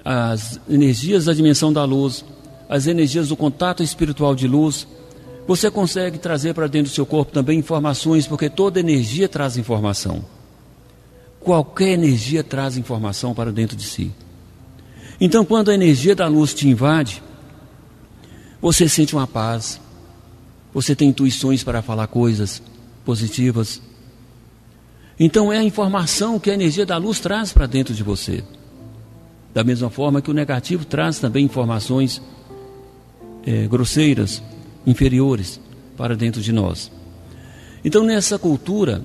as 0.05 0.59
energias 0.69 1.25
da 1.25 1.33
dimensão 1.33 1.74
da 1.74 1.83
luz, 1.83 2.24
as 2.69 2.85
energias 2.85 3.27
do 3.27 3.35
contato 3.35 3.81
espiritual 3.81 4.35
de 4.35 4.47
luz, 4.47 4.88
você 5.47 5.69
consegue 5.71 6.19
trazer 6.19 6.53
para 6.53 6.67
dentro 6.67 6.91
do 6.91 6.95
seu 6.95 7.05
corpo 7.05 7.31
também 7.31 7.59
informações, 7.59 8.27
porque 8.27 8.50
toda 8.50 8.79
energia 8.79 9.27
traz 9.27 9.57
informação. 9.57 10.24
Qualquer 11.39 11.93
energia 11.93 12.43
traz 12.43 12.77
informação 12.77 13.33
para 13.33 13.51
dentro 13.51 13.75
de 13.75 13.83
si. 13.83 14.12
Então, 15.19 15.43
quando 15.43 15.71
a 15.71 15.74
energia 15.74 16.15
da 16.15 16.27
luz 16.27 16.53
te 16.53 16.67
invade, 16.67 17.24
você 18.62 18.88
sente 18.89 19.15
uma 19.15 19.27
paz. 19.27 19.79
Você 20.74 20.95
tem 20.95 21.09
intuições 21.09 21.63
para 21.63 21.81
falar 21.81 22.07
coisas 22.07 22.62
positivas. 23.05 23.81
Então 25.19 25.53
é 25.53 25.57
a 25.57 25.63
informação 25.63 26.39
que 26.39 26.50
a 26.50 26.53
energia 26.53 26.85
da 26.85 26.97
luz 26.97 27.19
traz 27.19 27.53
para 27.53 27.67
dentro 27.67 27.93
de 27.93 28.03
você. 28.03 28.43
Da 29.55 29.63
mesma 29.63 29.89
forma 29.89 30.21
que 30.21 30.29
o 30.29 30.33
negativo 30.33 30.83
traz 30.83 31.17
também 31.17 31.45
informações 31.45 32.21
é, 33.45 33.65
grosseiras, 33.67 34.43
inferiores 34.85 35.62
para 35.95 36.13
dentro 36.13 36.41
de 36.41 36.51
nós. 36.51 36.91
Então 37.83 38.03
nessa 38.03 38.38
cultura 38.38 39.01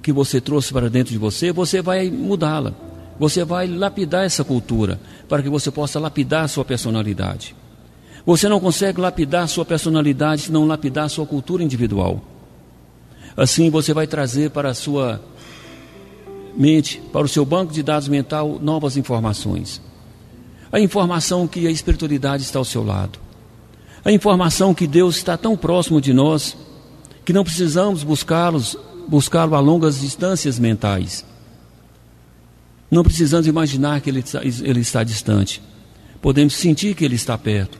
que 0.00 0.10
você 0.10 0.40
trouxe 0.40 0.72
para 0.72 0.88
dentro 0.88 1.12
de 1.12 1.18
você, 1.18 1.52
você 1.52 1.82
vai 1.82 2.10
mudá-la. 2.10 2.72
Você 3.18 3.44
vai 3.44 3.66
lapidar 3.66 4.24
essa 4.24 4.42
cultura 4.42 4.98
para 5.28 5.42
que 5.42 5.50
você 5.50 5.70
possa 5.70 6.00
lapidar 6.00 6.44
a 6.44 6.48
sua 6.48 6.64
personalidade. 6.64 7.54
Você 8.24 8.48
não 8.48 8.58
consegue 8.58 9.02
lapidar 9.02 9.46
sua 9.48 9.66
personalidade 9.66 10.42
se 10.42 10.52
não 10.52 10.66
lapidar 10.66 11.10
sua 11.10 11.26
cultura 11.26 11.62
individual. 11.62 12.22
Assim 13.36 13.68
você 13.68 13.92
vai 13.92 14.06
trazer 14.06 14.50
para 14.50 14.70
a 14.70 14.74
sua 14.74 15.20
mente, 16.56 17.00
para 17.12 17.26
o 17.26 17.28
seu 17.28 17.44
banco 17.44 17.72
de 17.72 17.82
dados 17.82 18.08
mental, 18.08 18.58
novas 18.60 18.96
informações. 18.96 19.80
A 20.72 20.80
informação 20.80 21.46
que 21.46 21.66
a 21.66 21.70
espiritualidade 21.70 22.42
está 22.42 22.58
ao 22.58 22.64
seu 22.64 22.84
lado. 22.84 23.18
A 24.04 24.10
informação 24.10 24.74
que 24.74 24.86
Deus 24.86 25.16
está 25.16 25.36
tão 25.36 25.56
próximo 25.56 26.00
de 26.00 26.12
nós 26.12 26.56
que 27.24 27.32
não 27.32 27.44
precisamos 27.44 28.02
buscá-los, 28.02 28.76
buscá-lo 29.08 29.54
a 29.54 29.60
longas 29.60 30.00
distâncias 30.00 30.58
mentais. 30.58 31.24
Não 32.90 33.02
precisamos 33.02 33.46
imaginar 33.46 34.00
que 34.00 34.08
ele 34.08 34.20
está, 34.20 34.42
ele 34.44 34.80
está 34.80 35.02
distante. 35.02 35.60
Podemos 36.22 36.54
sentir 36.54 36.94
que 36.94 37.04
ele 37.04 37.16
está 37.16 37.36
perto. 37.36 37.78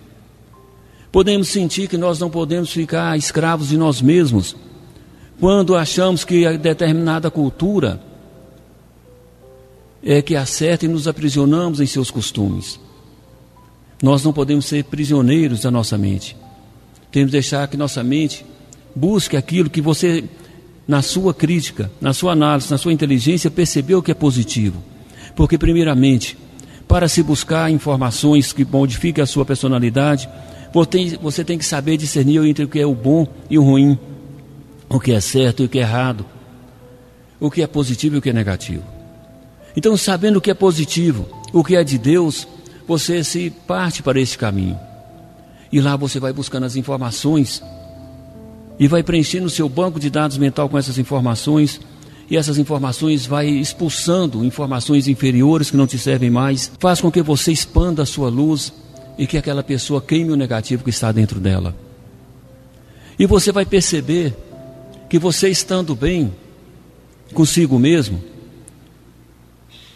Podemos 1.13 1.49
sentir 1.49 1.89
que 1.89 1.97
nós 1.97 2.19
não 2.19 2.29
podemos 2.29 2.71
ficar 2.71 3.17
escravos 3.17 3.69
de 3.69 3.77
nós 3.77 4.03
mesmos 4.03 4.57
quando 5.41 5.77
achamos 5.77 6.25
que 6.25 6.59
determinada 6.59 7.31
cultura 7.31 8.01
é 10.09 10.23
que 10.23 10.37
acerta 10.37 10.85
e 10.85 10.89
nos 10.89 11.09
aprisionamos 11.09 11.81
em 11.81 11.87
seus 11.87 12.13
costumes. 12.13 12.79
Nós 14.01 14.23
não 14.23 14.33
podemos 14.33 14.65
ser 14.65 14.85
prisioneiros 14.85 15.63
da 15.63 15.71
nossa 15.71 15.99
mente. 15.99 16.37
Temos 17.11 17.31
que 17.31 17.33
deixar 17.33 17.67
que 17.67 17.77
nossa 17.77 18.05
mente 18.05 18.47
busque 18.95 19.37
aquilo 19.37 19.69
que 19.69 19.81
você, 19.81 20.23
na 20.87 21.03
sua 21.03 21.35
crítica, 21.35 21.91
na 22.01 22.13
sua 22.13 22.33
análise, 22.33 22.71
na 22.71 22.79
sua 22.79 22.93
inteligência, 22.93 23.51
percebeu 23.51 24.01
que 24.01 24.13
é 24.13 24.15
positivo. 24.15 24.81
Porque, 25.35 25.59
primeiramente, 25.59 26.39
para 26.87 27.09
se 27.09 27.21
buscar 27.21 27.69
informações 27.69 28.53
que 28.53 28.65
modifiquem 28.65 29.25
a 29.25 29.27
sua 29.27 29.45
personalidade, 29.45 30.29
você 31.21 31.43
tem 31.43 31.59
que 31.59 31.65
saber 31.65 31.97
discernir 31.97 32.45
entre 32.45 32.65
o 32.65 32.69
que 32.69 32.79
é 32.79 32.87
o 32.87 32.95
bom 32.95 33.27
e 33.51 33.59
o 33.59 33.65
ruim. 33.65 33.99
o 34.89 35.01
que 35.01 35.11
é 35.11 35.21
certo 35.21 35.65
e 35.65 35.67
o 35.67 35.69
que 35.69 35.79
é 35.79 35.83
errado, 35.83 36.25
o 37.41 37.51
que 37.51 37.61
é 37.61 37.67
positivo 37.67 38.15
e 38.15 38.19
o 38.19 38.23
que 38.23 38.31
é 38.31 38.33
negativo. 38.33 38.96
Então, 39.77 39.97
sabendo 39.97 40.39
o 40.39 40.41
que 40.41 40.51
é 40.51 40.55
positivo, 40.55 41.29
o 41.53 41.63
que 41.63 41.77
é 41.77 41.85
de 41.85 41.99
Deus, 41.99 42.49
você 42.89 43.23
se 43.23 43.51
parte 43.51 44.03
para 44.03 44.19
esse 44.19 44.39
caminho. 44.39 44.79
E 45.71 45.81
lá 45.81 45.97
você 45.97 46.19
vai 46.19 46.33
buscando 46.33 46.65
as 46.65 46.77
informações 46.77 47.63
e 48.79 48.89
vai 48.89 49.03
preenchendo 49.03 49.47
o 49.47 49.51
seu 49.51 49.69
banco 49.69 50.01
de 50.01 50.09
dados 50.09 50.39
mental 50.39 50.69
com 50.69 50.79
essas 50.79 50.99
informações. 50.99 51.81
E 52.31 52.37
essas 52.37 52.59
informações 52.59 53.27
vai 53.27 53.47
expulsando 53.49 54.45
informações 54.45 55.07
inferiores 55.07 55.71
que 55.71 55.77
não 55.77 55.87
te 55.87 55.99
servem 55.99 56.31
mais, 56.31 56.73
faz 56.79 57.01
com 57.01 57.11
que 57.11 57.23
você 57.23 57.53
expanda 57.53 58.03
a 58.03 58.07
sua 58.07 58.29
luz 58.29 58.73
e 59.19 59.27
que 59.27 59.39
aquela 59.39 59.63
pessoa 59.63 60.01
queime 60.01 60.33
o 60.33 60.37
negativo 60.37 60.83
que 60.83 60.91
está 60.91 61.13
dentro 61.13 61.39
dela. 61.39 61.75
E 63.19 63.27
você 63.27 63.53
vai 63.53 63.65
perceber 63.65 64.35
que 65.09 65.19
você 65.19 65.49
estando 65.49 65.95
bem 65.95 66.33
consigo 67.33 67.79
mesmo, 67.79 68.21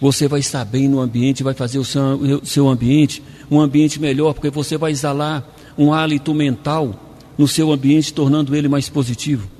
você 0.00 0.26
vai 0.26 0.40
estar 0.40 0.64
bem 0.64 0.88
no 0.88 1.00
ambiente, 1.00 1.42
vai 1.42 1.54
fazer 1.54 1.78
o 1.78 1.84
seu, 1.84 2.02
o 2.42 2.46
seu 2.46 2.68
ambiente 2.68 3.22
um 3.50 3.60
ambiente 3.60 4.00
melhor, 4.00 4.32
porque 4.32 4.48
você 4.48 4.78
vai 4.78 4.92
exalar 4.92 5.44
um 5.76 5.92
hálito 5.92 6.32
mental 6.32 7.14
no 7.36 7.48
seu 7.48 7.72
ambiente, 7.72 8.14
tornando 8.14 8.54
ele 8.54 8.68
mais 8.68 8.88
positivo. 8.88 9.50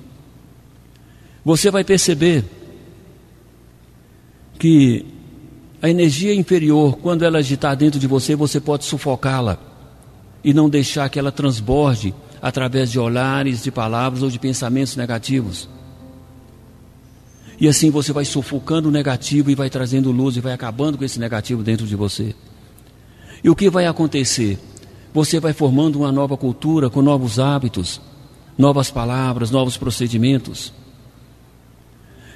Você 1.45 1.71
vai 1.71 1.83
perceber 1.83 2.45
que 4.59 5.05
a 5.83 5.89
energia 5.89 6.35
inferior, 6.35 6.99
quando 6.99 7.25
ela 7.25 7.41
está 7.41 7.75
dentro 7.75 7.99
de 7.99 8.07
você, 8.07 8.37
você 8.37 8.61
pode 8.61 8.85
sufocá-la 8.85 9.59
e 10.45 10.55
não 10.55 10.69
deixar 10.69 11.09
que 11.09 11.19
ela 11.19 11.33
transborde 11.33 12.15
através 12.41 12.91
de 12.91 12.99
olhares, 12.99 13.63
de 13.63 13.71
palavras 13.71 14.23
ou 14.23 14.31
de 14.31 14.39
pensamentos 14.39 14.95
negativos. 14.95 15.69
E 17.61 17.69
assim 17.69 17.91
você 17.91 18.13
vai 18.13 18.25
sufocando 18.25 18.89
o 18.89 18.93
negativo 18.93 19.51
e 19.51 19.55
vai 19.55 19.69
trazendo 19.69 20.11
luz 20.11 20.37
e 20.37 20.41
vai 20.41 20.53
acabando 20.53 20.97
com 20.97 21.05
esse 21.05 21.21
negativo 21.21 21.63
dentro 21.63 21.87
de 21.87 21.95
você. 21.95 22.35
E 23.45 23.51
o 23.51 23.55
que 23.55 23.69
vai 23.69 23.87
acontecer? 23.87 24.59
Você 25.13 25.39
vai 25.39 25.53
formando 25.53 25.97
uma 25.97 26.11
nova 26.11 26.37
cultura 26.39 26.89
com 26.89 27.03
novos 27.03 27.39
hábitos, 27.39 28.01
novas 28.57 28.91
palavras, 28.91 29.51
novos 29.51 29.77
procedimentos. 29.77 30.73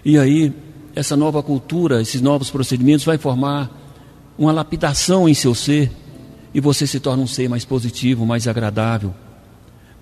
E 0.05 0.19
aí, 0.19 0.53
essa 0.95 1.17
nova 1.17 1.43
cultura, 1.43 2.03
esses 2.03 2.21
novos 2.21 2.51
procedimentos 2.51 3.05
vai 3.05 3.17
formar 3.17 3.71
uma 4.37 4.53
lapidação 4.53 5.27
em 5.27 5.33
seu 5.35 5.55
ser 5.55 5.91
e 6.53 6.61
você 6.61 6.87
se 6.87 7.01
torna 7.01 7.23
um 7.23 7.27
ser 7.27 7.49
mais 7.49 7.65
positivo, 7.65 8.27
mais 8.27 8.47
agradável 8.47 9.15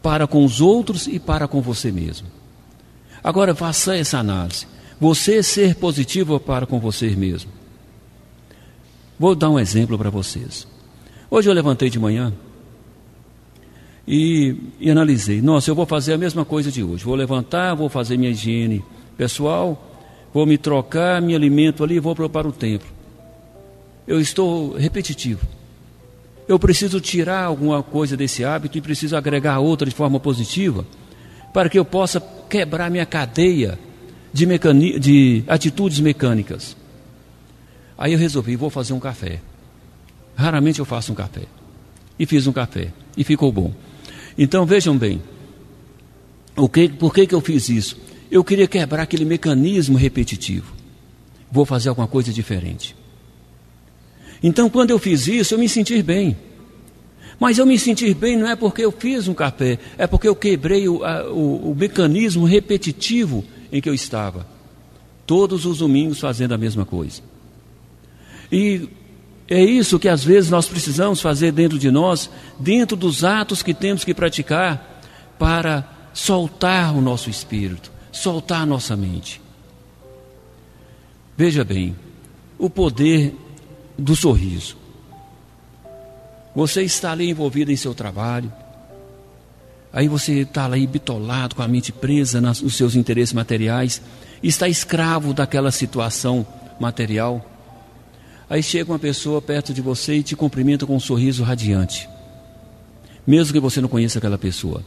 para 0.02 0.26
com 0.26 0.44
os 0.44 0.60
outros 0.60 1.06
e 1.06 1.20
para 1.20 1.46
com 1.46 1.62
você 1.62 1.92
mesmo. 1.92 2.26
Agora 3.22 3.54
faça 3.54 3.96
essa 3.96 4.18
análise. 4.18 4.66
Você 5.00 5.42
ser 5.42 5.74
positivo 5.74 6.38
para 6.38 6.66
com 6.66 6.78
você 6.78 7.10
mesmo. 7.10 7.50
Vou 9.18 9.34
dar 9.34 9.50
um 9.50 9.58
exemplo 9.58 9.96
para 9.98 10.10
vocês. 10.10 10.66
Hoje 11.30 11.48
eu 11.48 11.54
levantei 11.54 11.88
de 11.88 11.98
manhã 11.98 12.32
e, 14.06 14.56
e, 14.80 14.90
analisei. 14.90 15.40
Nossa, 15.40 15.70
eu 15.70 15.74
vou 15.74 15.86
fazer 15.86 16.12
a 16.12 16.18
mesma 16.18 16.44
coisa 16.44 16.70
de 16.70 16.82
hoje. 16.82 17.04
Vou 17.04 17.14
levantar, 17.14 17.74
vou 17.74 17.88
fazer 17.88 18.16
minha 18.16 18.30
higiene 18.30 18.84
pessoal, 19.16 19.90
vou 20.34 20.44
me 20.44 20.58
trocar, 20.58 21.22
me 21.22 21.34
alimento 21.34 21.84
ali 21.84 21.96
e 21.96 22.00
vou 22.00 22.14
para 22.14 22.48
o 22.48 22.52
templo. 22.52 22.88
Eu 24.06 24.20
estou 24.20 24.72
repetitivo. 24.72 25.46
Eu 26.48 26.58
preciso 26.58 27.00
tirar 27.00 27.44
alguma 27.44 27.82
coisa 27.82 28.16
desse 28.16 28.44
hábito 28.44 28.76
e 28.76 28.80
preciso 28.80 29.16
agregar 29.16 29.60
outra 29.60 29.88
de 29.88 29.94
forma 29.94 30.18
positiva 30.18 30.84
para 31.52 31.68
que 31.68 31.78
eu 31.78 31.84
possa 31.84 32.20
quebrar 32.48 32.90
minha 32.90 33.06
cadeia 33.06 33.78
de, 34.32 34.46
mecani 34.46 34.98
de 34.98 35.44
atitudes 35.46 36.00
mecânicas. 36.00 36.76
Aí 37.96 38.12
eu 38.12 38.18
resolvi, 38.18 38.56
vou 38.56 38.70
fazer 38.70 38.92
um 38.92 39.00
café. 39.00 39.40
Raramente 40.34 40.78
eu 40.78 40.84
faço 40.84 41.12
um 41.12 41.14
café. 41.14 41.42
E 42.18 42.26
fiz 42.26 42.46
um 42.46 42.52
café. 42.52 42.92
E 43.16 43.24
ficou 43.24 43.52
bom. 43.52 43.72
Então 44.36 44.64
vejam 44.64 44.96
bem. 44.96 45.22
O 46.56 46.68
que, 46.68 46.88
por 46.88 47.14
que, 47.14 47.26
que 47.26 47.34
eu 47.34 47.40
fiz 47.40 47.68
isso? 47.68 47.96
Eu 48.30 48.42
queria 48.42 48.66
quebrar 48.66 49.02
aquele 49.02 49.24
mecanismo 49.24 49.96
repetitivo. 49.96 50.74
Vou 51.50 51.64
fazer 51.64 51.90
alguma 51.90 52.06
coisa 52.06 52.32
diferente. 52.32 52.96
Então, 54.42 54.68
quando 54.68 54.90
eu 54.90 54.98
fiz 54.98 55.26
isso, 55.28 55.54
eu 55.54 55.58
me 55.58 55.68
senti 55.68 56.02
bem. 56.02 56.36
Mas 57.38 57.58
eu 57.58 57.66
me 57.66 57.78
sentir 57.78 58.14
bem 58.14 58.36
não 58.36 58.48
é 58.48 58.56
porque 58.56 58.82
eu 58.82 58.92
fiz 58.92 59.28
um 59.28 59.34
café, 59.34 59.78
é 59.98 60.06
porque 60.06 60.28
eu 60.28 60.34
quebrei 60.34 60.88
o, 60.88 61.04
a, 61.04 61.30
o, 61.30 61.72
o 61.72 61.74
mecanismo 61.74 62.44
repetitivo 62.44 63.44
em 63.72 63.80
que 63.80 63.88
eu 63.88 63.94
estava. 63.94 64.46
Todos 65.26 65.64
os 65.64 65.78
domingos 65.78 66.20
fazendo 66.20 66.52
a 66.52 66.58
mesma 66.58 66.84
coisa. 66.84 67.22
E 68.50 68.88
é 69.48 69.62
isso 69.62 69.98
que 69.98 70.08
às 70.08 70.22
vezes 70.22 70.50
nós 70.50 70.68
precisamos 70.68 71.20
fazer 71.20 71.52
dentro 71.52 71.78
de 71.78 71.90
nós, 71.90 72.30
dentro 72.58 72.96
dos 72.96 73.24
atos 73.24 73.62
que 73.62 73.72
temos 73.72 74.04
que 74.04 74.12
praticar 74.12 75.00
para 75.38 75.88
soltar 76.12 76.94
o 76.94 77.00
nosso 77.00 77.30
espírito, 77.30 77.90
soltar 78.12 78.62
a 78.62 78.66
nossa 78.66 78.94
mente. 78.94 79.40
Veja 81.36 81.64
bem, 81.64 81.96
o 82.58 82.68
poder 82.68 83.34
do 83.98 84.14
sorriso. 84.14 84.76
Você 86.54 86.82
está 86.82 87.12
ali 87.12 87.30
envolvido 87.30 87.72
em 87.72 87.76
seu 87.76 87.94
trabalho, 87.94 88.52
Aí 89.92 90.08
você 90.08 90.40
está 90.40 90.66
lá 90.66 90.76
bitolado, 90.76 91.54
com 91.54 91.62
a 91.62 91.68
mente 91.68 91.92
presa 91.92 92.40
nos 92.40 92.76
seus 92.76 92.96
interesses 92.96 93.34
materiais, 93.34 94.00
está 94.42 94.66
escravo 94.66 95.34
daquela 95.34 95.70
situação 95.70 96.46
material. 96.80 97.44
Aí 98.48 98.62
chega 98.62 98.90
uma 98.90 98.98
pessoa 98.98 99.42
perto 99.42 99.74
de 99.74 99.82
você 99.82 100.14
e 100.14 100.22
te 100.22 100.34
cumprimenta 100.34 100.86
com 100.86 100.96
um 100.96 101.00
sorriso 101.00 101.42
radiante, 101.42 102.08
mesmo 103.26 103.52
que 103.52 103.60
você 103.60 103.80
não 103.80 103.88
conheça 103.88 104.18
aquela 104.18 104.38
pessoa. 104.38 104.82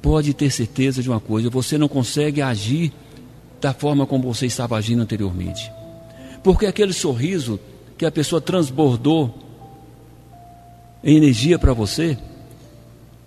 Pode 0.00 0.32
ter 0.32 0.50
certeza 0.50 1.02
de 1.02 1.10
uma 1.10 1.20
coisa: 1.20 1.50
você 1.50 1.76
não 1.76 1.88
consegue 1.88 2.40
agir 2.40 2.92
da 3.60 3.74
forma 3.74 4.06
como 4.06 4.32
você 4.32 4.46
estava 4.46 4.76
agindo 4.76 5.02
anteriormente, 5.02 5.70
porque 6.42 6.64
aquele 6.64 6.92
sorriso 6.94 7.60
que 7.98 8.06
a 8.06 8.10
pessoa 8.10 8.40
transbordou 8.40 9.34
em 11.04 11.16
energia 11.16 11.58
para 11.58 11.72
você 11.72 12.16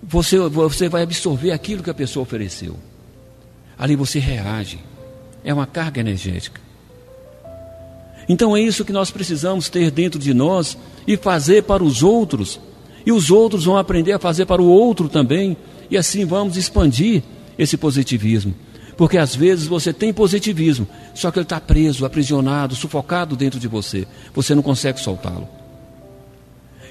você, 0.02 0.38
você 0.38 0.88
vai 0.88 1.04
absorver 1.04 1.52
aquilo 1.52 1.84
que 1.84 1.90
a 1.90 1.94
pessoa 1.94 2.24
ofereceu. 2.24 2.78
Ali 3.78 3.96
você 3.96 4.20
reage. 4.20 4.80
É 5.44 5.54
uma 5.54 5.66
carga 5.66 6.00
energética. 6.00 6.60
Então 8.28 8.56
é 8.56 8.62
isso 8.62 8.86
que 8.86 8.94
nós 8.94 9.10
precisamos 9.10 9.70
ter 9.70 9.90
dentro 9.90 10.20
de 10.20 10.34
nós 10.34 10.78
e 11.08 11.18
fazer 11.18 11.64
para 11.64 11.84
os 11.84 12.04
outros. 12.04 12.60
E 13.06 13.12
os 13.12 13.32
outros 13.32 13.66
vão 13.66 13.78
aprender 13.78 14.14
a 14.14 14.20
fazer 14.20 14.46
para 14.46 14.62
o 14.62 14.68
outro 14.68 15.10
também. 15.10 15.58
E 15.90 15.98
assim 15.98 16.26
vamos 16.26 16.56
expandir 16.56 17.24
esse 17.58 17.76
positivismo. 17.76 18.54
Porque 18.96 19.18
às 19.18 19.34
vezes 19.34 19.66
você 19.66 19.94
tem 19.94 20.12
positivismo, 20.12 20.86
só 21.16 21.32
que 21.32 21.40
ele 21.40 21.44
está 21.44 21.60
preso, 21.60 22.06
aprisionado, 22.06 22.76
sufocado 22.76 23.34
dentro 23.34 23.58
de 23.58 23.68
você. 23.68 24.06
Você 24.34 24.54
não 24.54 24.62
consegue 24.62 25.00
soltá-lo. 25.00 25.48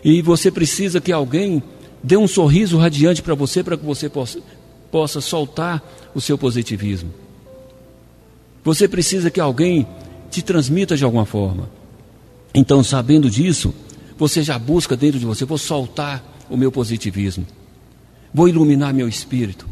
E 0.02 0.22
você 0.22 0.50
precisa 0.50 1.02
que 1.02 1.12
alguém 1.12 1.62
dê 2.02 2.16
um 2.16 2.28
sorriso 2.28 2.78
radiante 2.78 3.22
para 3.22 3.34
você, 3.34 3.62
para 3.62 3.76
que 3.76 3.84
você 3.84 4.08
possa, 4.08 4.40
possa 4.90 5.20
soltar 5.20 5.82
o 6.14 6.20
seu 6.20 6.38
positivismo. 6.38 7.12
Você 8.64 8.86
precisa 8.86 9.30
que 9.30 9.40
alguém 9.40 9.86
te 10.30 10.42
transmita 10.42 10.96
de 10.96 11.04
alguma 11.04 11.24
forma. 11.24 11.70
Então, 12.54 12.82
sabendo 12.82 13.30
disso, 13.30 13.74
você 14.18 14.42
já 14.42 14.58
busca 14.58 14.96
dentro 14.96 15.18
de 15.18 15.26
você: 15.26 15.44
vou 15.44 15.58
soltar 15.58 16.22
o 16.50 16.56
meu 16.56 16.72
positivismo, 16.72 17.46
vou 18.32 18.48
iluminar 18.48 18.92
meu 18.92 19.08
espírito. 19.08 19.66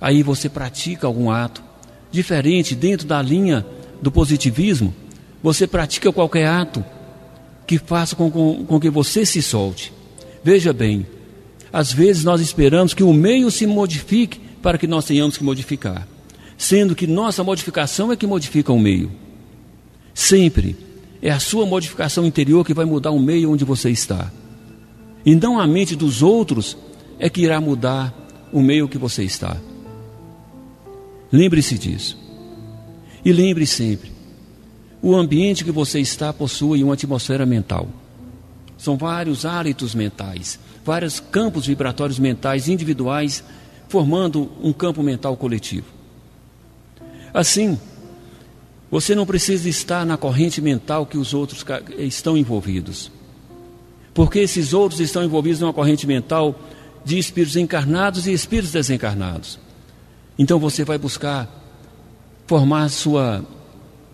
Aí 0.00 0.22
você 0.22 0.48
pratica 0.48 1.06
algum 1.06 1.30
ato 1.30 1.62
diferente 2.10 2.74
dentro 2.74 3.06
da 3.06 3.20
linha 3.20 3.66
do 4.00 4.10
positivismo. 4.10 4.94
Você 5.42 5.66
pratica 5.66 6.12
qualquer 6.12 6.46
ato 6.46 6.84
que 7.66 7.78
faça 7.78 8.16
com, 8.16 8.30
com, 8.30 8.64
com 8.64 8.80
que 8.80 8.90
você 8.90 9.24
se 9.26 9.42
solte. 9.42 9.92
Veja 10.42 10.72
bem, 10.72 11.06
às 11.72 11.92
vezes 11.92 12.24
nós 12.24 12.40
esperamos 12.40 12.94
que 12.94 13.02
o 13.02 13.12
meio 13.12 13.50
se 13.50 13.66
modifique 13.66 14.40
para 14.62 14.76
que 14.76 14.86
nós 14.86 15.04
tenhamos 15.04 15.36
que 15.36 15.44
modificar, 15.44 16.06
sendo 16.58 16.94
que 16.94 17.06
nossa 17.06 17.44
modificação 17.44 18.10
é 18.10 18.16
que 18.16 18.26
modifica 18.26 18.72
o 18.72 18.78
meio. 18.78 19.10
Sempre 20.12 20.76
é 21.22 21.30
a 21.30 21.38
sua 21.38 21.66
modificação 21.66 22.26
interior 22.26 22.64
que 22.64 22.74
vai 22.74 22.84
mudar 22.84 23.10
o 23.10 23.20
meio 23.20 23.50
onde 23.52 23.64
você 23.64 23.90
está. 23.90 24.30
E 25.24 25.34
não 25.34 25.60
a 25.60 25.66
mente 25.66 25.94
dos 25.94 26.22
outros 26.22 26.76
é 27.18 27.28
que 27.28 27.42
irá 27.42 27.60
mudar 27.60 28.14
o 28.52 28.60
meio 28.60 28.88
que 28.88 28.98
você 28.98 29.22
está. 29.22 29.56
Lembre-se 31.30 31.78
disso. 31.78 32.18
E 33.24 33.32
lembre 33.32 33.66
sempre: 33.66 34.10
o 35.02 35.14
ambiente 35.14 35.64
que 35.64 35.70
você 35.70 36.00
está 36.00 36.32
possui 36.32 36.82
uma 36.82 36.94
atmosfera 36.94 37.46
mental. 37.46 37.88
São 38.80 38.96
vários 38.96 39.44
hálitos 39.44 39.94
mentais 39.94 40.58
vários 40.84 41.20
campos 41.20 41.66
vibratórios 41.66 42.18
mentais 42.18 42.68
individuais, 42.68 43.44
formando 43.88 44.50
um 44.62 44.72
campo 44.72 45.02
mental 45.02 45.36
coletivo. 45.36 45.86
Assim, 47.32 47.78
você 48.90 49.14
não 49.14 49.26
precisa 49.26 49.68
estar 49.68 50.04
na 50.04 50.16
corrente 50.16 50.60
mental 50.60 51.06
que 51.06 51.18
os 51.18 51.32
outros 51.32 51.64
estão 51.98 52.36
envolvidos. 52.36 53.10
Porque 54.12 54.40
esses 54.40 54.72
outros 54.72 55.00
estão 55.00 55.22
envolvidos 55.22 55.60
numa 55.60 55.72
corrente 55.72 56.06
mental 56.06 56.58
de 57.04 57.18
espíritos 57.18 57.56
encarnados 57.56 58.26
e 58.26 58.32
espíritos 58.32 58.72
desencarnados. 58.72 59.58
Então 60.38 60.58
você 60.58 60.84
vai 60.84 60.98
buscar 60.98 61.48
formar 62.46 62.88
sua 62.88 63.44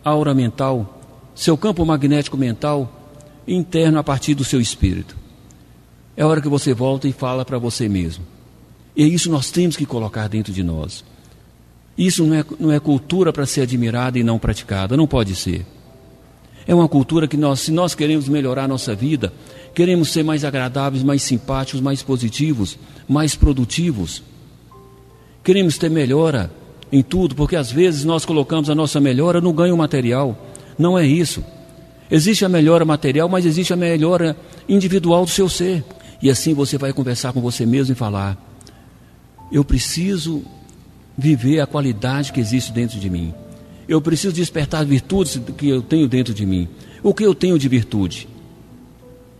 aura 0.05 0.35
mental, 0.35 1.01
seu 1.35 1.57
campo 1.57 1.85
magnético 1.87 2.37
mental 2.37 2.96
interno 3.47 3.99
a 3.99 4.05
partir 4.05 4.35
do 4.35 4.45
seu 4.45 4.61
espírito. 4.61 5.17
É 6.17 6.25
hora 6.25 6.41
que 6.41 6.49
você 6.49 6.73
volta 6.73 7.07
e 7.07 7.13
fala 7.13 7.45
para 7.45 7.59
você 7.59 7.89
mesmo. 7.89 8.25
E 8.97 9.03
é 9.03 9.07
isso 9.07 9.31
nós 9.31 9.51
temos 9.51 9.77
que 9.77 9.85
colocar 9.85 10.29
dentro 10.29 10.53
de 10.53 10.63
nós. 10.63 11.05
Isso 11.97 12.25
não 12.25 12.35
é, 12.35 12.45
não 12.59 12.73
é 12.73 12.81
cultura 12.81 13.33
para 13.33 13.47
ser 13.47 13.63
admirada 13.63 14.19
e 14.19 14.25
não 14.25 14.39
praticada, 14.39 14.97
não 14.97 15.07
pode 15.07 15.35
ser. 15.35 15.65
É 16.67 16.75
uma 16.75 16.89
cultura 16.89 17.29
que 17.29 17.37
nós, 17.37 17.61
se 17.61 17.71
nós 17.71 17.95
queremos 17.95 18.29
melhorar 18.29 18.65
a 18.65 18.69
nossa 18.69 18.95
vida, 18.95 19.33
queremos 19.75 20.09
ser 20.11 20.25
mais 20.25 20.45
agradáveis, 20.45 21.03
mais 21.03 21.23
simpáticos, 21.23 21.81
mais 21.81 22.03
positivos, 22.03 22.79
mais 23.09 23.37
produtivos. 23.37 24.23
Queremos 25.45 25.79
ter 25.79 25.91
melhora 25.91 26.51
em 26.91 27.03
tudo, 27.03 27.35
porque 27.35 27.55
às 27.55 27.71
vezes 27.71 28.05
nós 28.05 28.25
colocamos 28.25 28.69
a 28.69 28.75
nossa 28.75 29.01
melhora 29.01 29.41
no 29.41 29.53
ganho 29.53 29.77
material. 29.77 30.37
Não 30.79 30.99
é 30.99 31.07
isso. 31.07 31.43
Existe 32.11 32.45
a 32.45 32.49
melhora 32.49 32.85
material, 32.85 33.29
mas 33.29 33.45
existe 33.45 33.73
a 33.73 33.77
melhora 33.77 34.37
individual 34.69 35.25
do 35.25 35.31
seu 35.31 35.49
ser. 35.49 35.85
E 36.23 36.31
assim 36.31 36.55
você 36.55 36.79
vai 36.79 36.93
conversar 36.93 37.33
com 37.33 37.41
você 37.41 37.67
mesmo 37.67 37.93
e 37.93 37.97
falar: 37.97 38.37
Eu 39.51 39.65
preciso 39.65 40.45
viver 41.17 41.61
a 41.61 41.67
qualidade 41.67 42.33
que 42.33 42.41
existe 42.41 42.73
dentro 42.73 42.99
de 42.99 43.11
mim. 43.11 43.35
Eu 43.89 44.01
preciso 44.01 44.35
despertar 44.35 44.83
as 44.83 44.89
virtudes 44.89 45.41
que 45.57 45.69
eu 45.69 45.83
tenho 45.83 46.09
dentro 46.09 46.35
de 46.35 46.45
mim. 46.45 46.69
O 47.03 47.15
que 47.15 47.25
eu 47.25 47.35
tenho 47.35 47.59
de 47.59 47.69
virtude? 47.69 48.29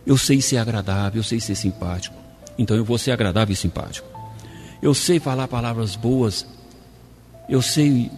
Eu 0.05 0.17
sei 0.17 0.41
ser 0.41 0.57
agradável, 0.57 1.19
eu 1.19 1.23
sei 1.23 1.39
ser 1.39 1.55
simpático. 1.55 2.15
Então 2.57 2.75
eu 2.75 2.83
vou 2.83 2.97
ser 2.97 3.11
agradável 3.11 3.53
e 3.53 3.55
simpático. 3.55 4.07
Eu 4.81 4.93
sei 4.93 5.19
falar 5.19 5.47
palavras 5.47 5.95
boas. 5.95 6.45
Eu 7.49 7.61
sei 7.61 8.09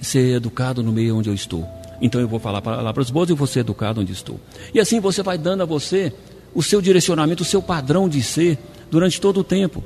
ser 0.00 0.36
educado 0.36 0.82
no 0.82 0.92
meio 0.92 1.16
onde 1.16 1.28
eu 1.28 1.34
estou. 1.34 1.66
Então 2.00 2.20
eu 2.20 2.28
vou 2.28 2.38
falar 2.38 2.60
palavras 2.60 3.10
boas 3.10 3.30
e 3.30 3.32
vou 3.32 3.46
ser 3.46 3.60
educado 3.60 4.00
onde 4.00 4.12
estou. 4.12 4.38
E 4.74 4.80
assim 4.80 5.00
você 5.00 5.22
vai 5.22 5.38
dando 5.38 5.62
a 5.62 5.66
você 5.66 6.12
o 6.54 6.62
seu 6.62 6.80
direcionamento, 6.80 7.42
o 7.42 7.46
seu 7.46 7.60
padrão 7.60 8.08
de 8.08 8.22
ser 8.22 8.58
durante 8.90 9.20
todo 9.20 9.40
o 9.40 9.44
tempo. 9.44 9.84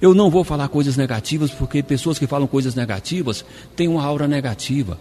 Eu 0.00 0.14
não 0.14 0.30
vou 0.30 0.44
falar 0.44 0.68
coisas 0.68 0.96
negativas, 0.96 1.50
porque 1.50 1.82
pessoas 1.82 2.18
que 2.18 2.26
falam 2.26 2.46
coisas 2.46 2.74
negativas 2.74 3.44
têm 3.76 3.86
uma 3.86 4.02
aura 4.02 4.26
negativa. 4.26 4.98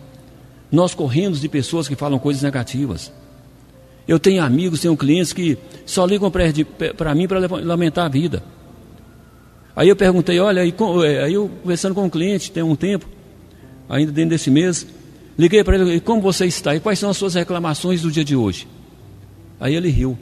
Nós 0.71 0.93
corremos 0.93 1.39
de 1.39 1.47
pessoas 1.47 1.87
que 1.87 1.95
falam 1.95 2.19
coisas 2.19 2.43
negativas. 2.43 3.11
Eu 4.07 4.19
tenho 4.19 4.43
amigos, 4.43 4.81
tenho 4.81 4.97
clientes 4.97 5.31
que 5.31 5.57
só 5.85 6.05
ligam 6.05 6.31
para 6.31 7.15
mim 7.15 7.27
para 7.27 7.39
lamentar 7.63 8.05
a 8.05 8.09
vida. 8.09 8.43
Aí 9.75 9.87
eu 9.87 9.95
perguntei, 9.95 10.39
olha, 10.39 10.61
é, 10.61 11.23
aí 11.23 11.33
eu 11.33 11.49
conversando 11.61 11.95
com 11.95 12.03
um 12.03 12.09
cliente, 12.09 12.51
tem 12.51 12.61
um 12.61 12.75
tempo, 12.75 13.07
ainda 13.87 14.11
dentro 14.11 14.31
desse 14.31 14.51
mês, 14.51 14.85
liguei 15.39 15.63
para 15.63 15.77
ele, 15.77 16.01
como 16.01 16.21
você 16.21 16.45
está? 16.45 16.75
E 16.75 16.81
quais 16.81 16.99
são 16.99 17.09
as 17.09 17.15
suas 17.15 17.33
reclamações 17.33 18.01
do 18.01 18.11
dia 18.11 18.25
de 18.25 18.35
hoje? 18.35 18.67
Aí 19.57 19.73
ele 19.73 19.89
riu. 19.89 20.19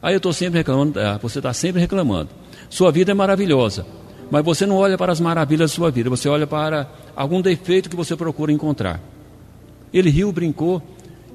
Aí 0.00 0.14
eu 0.14 0.16
estou 0.16 0.32
sempre 0.32 0.58
reclamando, 0.58 0.98
ah, 0.98 1.18
você 1.20 1.38
está 1.38 1.52
sempre 1.52 1.80
reclamando. 1.80 2.30
Sua 2.70 2.90
vida 2.90 3.10
é 3.10 3.14
maravilhosa, 3.14 3.86
mas 4.30 4.42
você 4.42 4.64
não 4.64 4.76
olha 4.76 4.96
para 4.96 5.12
as 5.12 5.20
maravilhas 5.20 5.70
da 5.70 5.74
sua 5.74 5.90
vida, 5.90 6.08
você 6.08 6.30
olha 6.30 6.46
para 6.46 6.88
algum 7.14 7.42
defeito 7.42 7.90
que 7.90 7.94
você 7.94 8.16
procura 8.16 8.50
encontrar. 8.50 9.00
Ele 9.92 10.08
riu, 10.08 10.32
brincou 10.32 10.82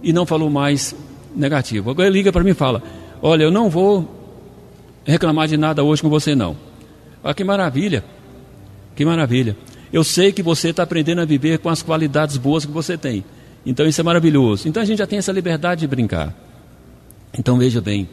e 0.01 0.11
não 0.11 0.25
falou 0.25 0.49
mais 0.49 0.95
negativo. 1.35 1.91
Agora 1.91 2.07
ele 2.07 2.17
liga 2.17 2.31
para 2.31 2.43
mim 2.43 2.49
e 2.49 2.55
fala: 2.55 2.81
Olha, 3.21 3.43
eu 3.43 3.51
não 3.51 3.69
vou 3.69 4.09
reclamar 5.05 5.47
de 5.47 5.55
nada 5.55 5.83
hoje 5.83 6.01
com 6.01 6.09
você, 6.09 6.33
não. 6.33 6.57
Olha 7.23 7.33
que 7.35 7.43
maravilha, 7.43 8.03
que 8.95 9.05
maravilha. 9.05 9.55
Eu 9.91 10.03
sei 10.03 10.31
que 10.31 10.43
você 10.43 10.69
está 10.69 10.83
aprendendo 10.83 11.21
a 11.21 11.25
viver 11.25 11.59
com 11.59 11.69
as 11.69 11.81
qualidades 11.81 12.37
boas 12.37 12.65
que 12.65 12.71
você 12.71 12.97
tem. 12.97 13.23
Então 13.65 13.85
isso 13.85 13.99
é 13.99 14.03
maravilhoso. 14.03 14.67
Então 14.67 14.81
a 14.81 14.85
gente 14.85 14.99
já 14.99 15.07
tem 15.07 15.19
essa 15.19 15.31
liberdade 15.31 15.81
de 15.81 15.87
brincar. 15.87 16.33
Então 17.37 17.57
veja 17.57 17.81
bem, 17.81 18.07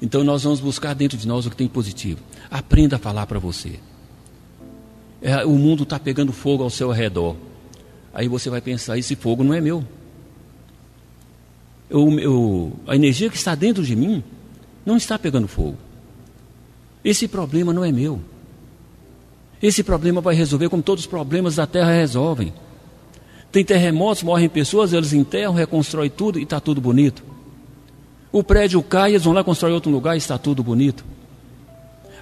então 0.00 0.24
nós 0.24 0.42
vamos 0.42 0.60
buscar 0.60 0.94
dentro 0.94 1.18
de 1.18 1.26
nós 1.26 1.46
o 1.46 1.50
que 1.50 1.56
tem 1.56 1.68
positivo. 1.68 2.20
Aprenda 2.50 2.96
a 2.96 2.98
falar 2.98 3.26
para 3.26 3.38
você. 3.38 3.78
É, 5.20 5.44
o 5.44 5.52
mundo 5.52 5.82
está 5.82 5.98
pegando 5.98 6.32
fogo 6.32 6.62
ao 6.62 6.70
seu 6.70 6.90
redor. 6.90 7.36
Aí 8.14 8.26
você 8.26 8.48
vai 8.48 8.60
pensar: 8.60 8.96
esse 8.98 9.14
fogo 9.14 9.44
não 9.44 9.52
é 9.52 9.60
meu. 9.60 9.84
Eu, 11.90 12.18
eu, 12.18 12.72
a 12.86 12.94
energia 12.94 13.28
que 13.28 13.36
está 13.36 13.54
dentro 13.54 13.82
de 13.82 13.94
mim 13.94 14.22
não 14.86 14.96
está 14.96 15.18
pegando 15.18 15.48
fogo. 15.48 15.76
Esse 17.04 17.26
problema 17.28 17.72
não 17.72 17.84
é 17.84 17.92
meu. 17.92 18.20
Esse 19.62 19.82
problema 19.82 20.20
vai 20.20 20.34
resolver 20.34 20.68
como 20.68 20.82
todos 20.82 21.04
os 21.04 21.10
problemas 21.10 21.56
da 21.56 21.66
terra 21.66 21.92
resolvem. 21.92 22.52
Tem 23.52 23.64
terremotos, 23.64 24.22
morrem 24.22 24.48
pessoas, 24.48 24.92
eles 24.92 25.12
enterram, 25.12 25.52
reconstroem 25.52 26.08
tudo 26.08 26.38
e 26.38 26.44
está 26.44 26.60
tudo 26.60 26.80
bonito. 26.80 27.22
O 28.32 28.42
prédio 28.42 28.82
cai, 28.82 29.10
eles 29.10 29.24
vão 29.24 29.32
lá 29.32 29.42
construir 29.42 29.72
outro 29.72 29.90
lugar 29.90 30.14
e 30.14 30.18
está 30.18 30.38
tudo 30.38 30.62
bonito. 30.62 31.04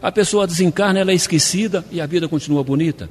A 0.00 0.10
pessoa 0.10 0.46
desencarna, 0.46 1.00
ela 1.00 1.10
é 1.10 1.14
esquecida 1.14 1.84
e 1.90 2.00
a 2.00 2.06
vida 2.06 2.28
continua 2.28 2.64
bonita. 2.64 3.10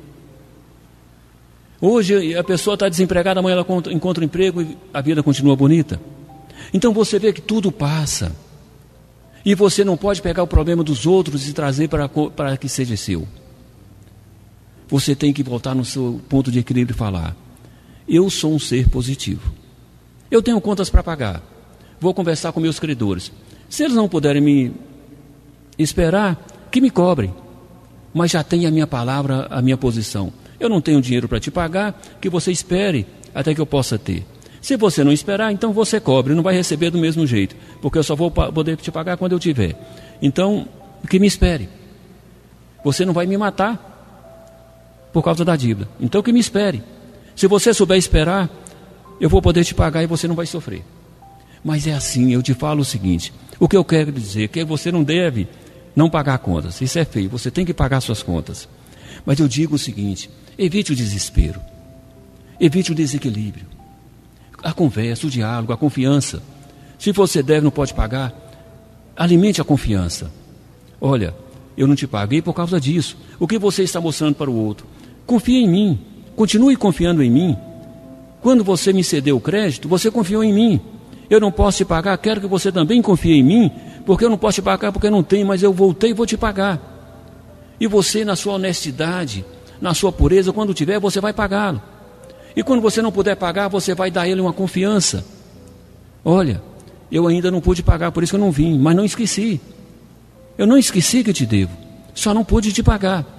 Hoje 1.79 2.35
a 2.35 2.43
pessoa 2.43 2.73
está 2.73 2.89
desempregada, 2.89 3.39
amanhã 3.39 3.53
ela 3.53 3.67
encontra 3.91 4.23
um 4.23 4.25
emprego 4.25 4.61
e 4.61 4.77
a 4.91 4.99
vida 4.99 5.21
continua 5.21 5.55
bonita. 5.55 6.01
Então 6.73 6.91
você 6.91 7.19
vê 7.19 7.31
que 7.31 7.41
tudo 7.41 7.71
passa. 7.71 8.35
E 9.45 9.53
você 9.53 9.85
não 9.85 9.95
pode 9.95 10.21
pegar 10.21 10.43
o 10.43 10.47
problema 10.47 10.83
dos 10.83 11.05
outros 11.05 11.47
e 11.47 11.53
trazer 11.53 11.87
para, 11.87 12.09
para 12.09 12.57
que 12.57 12.67
seja 12.67 12.97
seu. 12.97 13.27
Você 14.87 15.15
tem 15.15 15.33
que 15.33 15.43
voltar 15.43 15.75
no 15.75 15.83
seu 15.83 16.21
ponto 16.29 16.51
de 16.51 16.59
equilíbrio 16.59 16.95
e 16.95 16.97
falar: 16.97 17.35
Eu 18.07 18.29
sou 18.29 18.53
um 18.53 18.59
ser 18.59 18.89
positivo. 18.89 19.51
Eu 20.29 20.41
tenho 20.41 20.59
contas 20.59 20.89
para 20.89 21.03
pagar 21.03 21.43
vou 21.99 22.13
conversar 22.13 22.51
com 22.51 22.59
meus 22.59 22.79
credores. 22.79 23.31
Se 23.69 23.83
eles 23.83 23.95
não 23.95 24.07
puderem 24.07 24.41
me 24.41 24.73
esperar, 25.77 26.37
que 26.71 26.79
me 26.79 26.89
cobrem. 26.89 27.33
Mas 28.13 28.31
já 28.31 28.43
tem 28.43 28.65
a 28.65 28.71
minha 28.71 28.87
palavra, 28.87 29.47
a 29.49 29.61
minha 29.61 29.77
posição. 29.77 30.31
Eu 30.59 30.69
não 30.69 30.81
tenho 30.81 31.01
dinheiro 31.01 31.27
para 31.27 31.39
te 31.39 31.51
pagar, 31.51 31.99
que 32.21 32.29
você 32.29 32.51
espere 32.51 33.05
até 33.33 33.53
que 33.53 33.61
eu 33.61 33.65
possa 33.65 33.97
ter. 33.97 34.25
Se 34.61 34.75
você 34.75 35.03
não 35.03 35.11
esperar, 35.11 35.51
então 35.51 35.71
você 35.71 35.99
cobre, 35.99 36.33
não 36.33 36.41
vai 36.41 36.55
receber 36.55 36.89
do 36.89 36.97
mesmo 36.97 37.27
jeito, 37.27 37.55
porque 37.81 37.97
eu 37.97 38.03
só 38.03 38.15
vou 38.15 38.31
poder 38.31 38.75
te 38.77 38.91
pagar 38.91 39.17
quando 39.17 39.33
eu 39.33 39.39
tiver. 39.39 39.75
Então, 40.21 40.67
que 41.09 41.19
me 41.19 41.27
espere. 41.27 41.69
Você 42.83 43.05
não 43.05 43.13
vai 43.13 43.25
me 43.25 43.37
matar 43.37 43.96
por 45.17 45.23
causa 45.23 45.43
da 45.43 45.55
dívida. 45.55 45.89
Então, 45.99 46.21
que 46.21 46.31
me 46.31 46.39
espere. 46.39 46.83
Se 47.35 47.47
você 47.47 47.73
souber 47.73 47.97
esperar, 47.97 48.47
eu 49.19 49.27
vou 49.27 49.41
poder 49.41 49.65
te 49.65 49.73
pagar 49.73 50.03
e 50.03 50.05
você 50.05 50.27
não 50.27 50.35
vai 50.35 50.45
sofrer. 50.45 50.85
Mas 51.63 51.87
é 51.87 51.93
assim, 51.93 52.31
eu 52.31 52.43
te 52.43 52.53
falo 52.53 52.81
o 52.81 52.85
seguinte: 52.85 53.33
o 53.59 53.67
que 53.67 53.75
eu 53.75 53.83
quero 53.83 54.11
dizer 54.11 54.43
é 54.43 54.47
que 54.47 54.63
você 54.63 54.91
não 54.91 55.03
deve 55.03 55.47
não 55.95 56.07
pagar 56.07 56.37
contas. 56.37 56.79
Isso 56.81 56.99
é 56.99 57.03
feio, 57.03 57.31
você 57.31 57.49
tem 57.49 57.65
que 57.65 57.73
pagar 57.73 57.99
suas 57.99 58.21
contas. 58.21 58.69
Mas 59.25 59.39
eu 59.39 59.47
digo 59.47 59.73
o 59.73 59.79
seguinte: 59.79 60.29
evite 60.55 60.91
o 60.91 60.95
desespero, 60.95 61.59
evite 62.59 62.91
o 62.91 62.95
desequilíbrio, 62.95 63.65
a 64.61 64.71
conversa, 64.71 65.25
o 65.25 65.31
diálogo, 65.31 65.73
a 65.73 65.77
confiança. 65.77 66.43
Se 66.99 67.11
você 67.11 67.41
deve, 67.41 67.61
não 67.61 67.71
pode 67.71 67.91
pagar, 67.91 68.35
alimente 69.15 69.59
a 69.59 69.63
confiança. 69.63 70.31
Olha, 71.01 71.33
eu 71.75 71.87
não 71.87 71.95
te 71.95 72.05
paguei 72.05 72.39
por 72.39 72.53
causa 72.53 72.79
disso. 72.79 73.17
O 73.39 73.47
que 73.47 73.57
você 73.57 73.81
está 73.81 73.99
mostrando 73.99 74.35
para 74.35 74.51
o 74.51 74.55
outro? 74.55 74.85
Confie 75.27 75.57
em 75.57 75.67
mim, 75.67 75.99
continue 76.37 76.77
confiando 76.77 77.21
em 77.21 77.29
mim. 77.29 77.57
Quando 78.41 78.63
você 78.63 78.93
me 78.93 79.03
cedeu 79.03 79.35
o 79.35 79.41
crédito, 79.41 79.89
você 79.89 80.09
confiou 80.09 80.41
em 80.41 80.53
mim. 80.53 80.81
Eu 81.29 81.41
não 81.41 81.51
posso 81.51 81.79
te 81.79 81.85
pagar, 81.85 82.17
quero 82.17 82.39
que 82.39 82.47
você 82.47 82.71
também 82.71 83.01
confie 83.01 83.33
em 83.33 83.43
mim, 83.43 83.71
porque 84.05 84.23
eu 84.23 84.29
não 84.29 84.37
posso 84.37 84.55
te 84.55 84.61
pagar 84.61 84.93
porque 84.93 85.09
não 85.09 85.21
tenho, 85.21 85.45
mas 85.45 85.61
eu 85.61 85.73
voltei 85.73 86.11
e 86.11 86.13
vou 86.13 86.25
te 86.25 86.37
pagar. 86.37 86.79
E 87.77 87.85
você, 87.85 88.23
na 88.23 88.37
sua 88.37 88.53
honestidade, 88.53 89.43
na 89.81 89.93
sua 89.93 90.13
pureza, 90.13 90.53
quando 90.53 90.73
tiver, 90.73 90.97
você 90.97 91.19
vai 91.19 91.33
pagá-lo. 91.33 91.81
E 92.55 92.63
quando 92.63 92.81
você 92.81 93.01
não 93.01 93.11
puder 93.11 93.35
pagar, 93.35 93.67
você 93.67 93.93
vai 93.93 94.09
dar 94.09 94.21
a 94.21 94.29
ele 94.29 94.39
uma 94.39 94.53
confiança. 94.53 95.25
Olha, 96.23 96.61
eu 97.11 97.27
ainda 97.27 97.51
não 97.51 97.59
pude 97.59 97.83
pagar, 97.83 98.13
por 98.13 98.23
isso 98.23 98.31
que 98.31 98.37
eu 98.37 98.39
não 98.39 98.51
vim, 98.51 98.79
mas 98.79 98.95
não 98.95 99.03
esqueci. 99.03 99.59
Eu 100.57 100.65
não 100.65 100.77
esqueci 100.77 101.23
que 101.23 101.33
te 101.33 101.45
devo, 101.45 101.75
só 102.15 102.33
não 102.33 102.45
pude 102.45 102.71
te 102.71 102.81
pagar. 102.81 103.36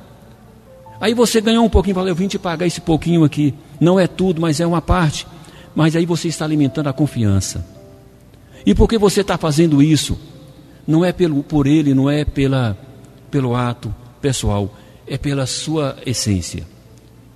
Aí 1.01 1.15
você 1.15 1.41
ganhou 1.41 1.65
um 1.65 1.69
pouquinho, 1.71 1.95
falou, 1.95 2.09
eu 2.09 2.15
vim 2.15 2.27
te 2.27 2.39
pagar 2.39 2.67
esse 2.67 2.81
pouquinho 2.81 3.25
aqui. 3.25 3.55
Não 3.81 3.99
é 3.99 4.07
tudo, 4.07 4.41
mas 4.41 4.61
é 4.61 4.67
uma 4.67 4.83
parte. 4.83 5.27
Mas 5.75 5.95
aí 5.95 6.05
você 6.05 6.29
está 6.29 6.45
alimentando 6.45 6.89
a 6.89 6.93
confiança. 6.93 7.65
E 8.67 8.75
por 8.75 8.89
que 8.89 8.99
você 8.99 9.21
está 9.21 9.39
fazendo 9.39 9.83
isso? 9.83 10.19
Não 10.87 11.05
é 11.05 11.13
pelo, 11.13 11.43
por 11.43 11.67
ele, 11.67 11.95
não 11.95 12.11
é 12.11 12.25
pela, 12.25 12.77
pelo 13.31 13.55
ato 13.55 13.95
pessoal, 14.21 14.75
é 15.07 15.17
pela 15.17 15.47
sua 15.47 15.97
essência. 16.05 16.67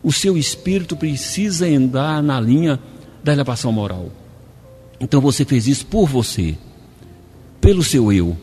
o 0.03 0.13
seu 0.13 0.37
espírito 0.37 0.97
precisa 0.97 1.67
andar 1.67 2.23
na 2.23 2.41
linha 2.41 2.81
da 3.23 3.33
elevação 3.33 3.71
moral. 3.71 4.11
Então 4.99 5.21
você 5.21 5.45
fez 5.45 5.69
isso 5.69 5.87
por 5.87 6.09
você, 6.09 6.57
pelo 7.61 7.85
seu 7.85 8.13
eu, 8.13 8.37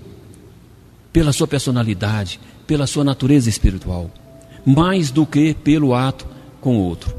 pela 1.11 1.33
sua 1.33 1.47
personalidade, 1.47 2.39
pela 2.65 2.87
sua 2.87 3.03
natureza 3.03 3.49
espiritual, 3.49 4.09
mais 4.65 5.11
do 5.11 5.25
que 5.25 5.53
pelo 5.53 5.93
ato 5.93 6.25
com 6.61 6.77
o 6.77 6.81
outro. 6.81 7.13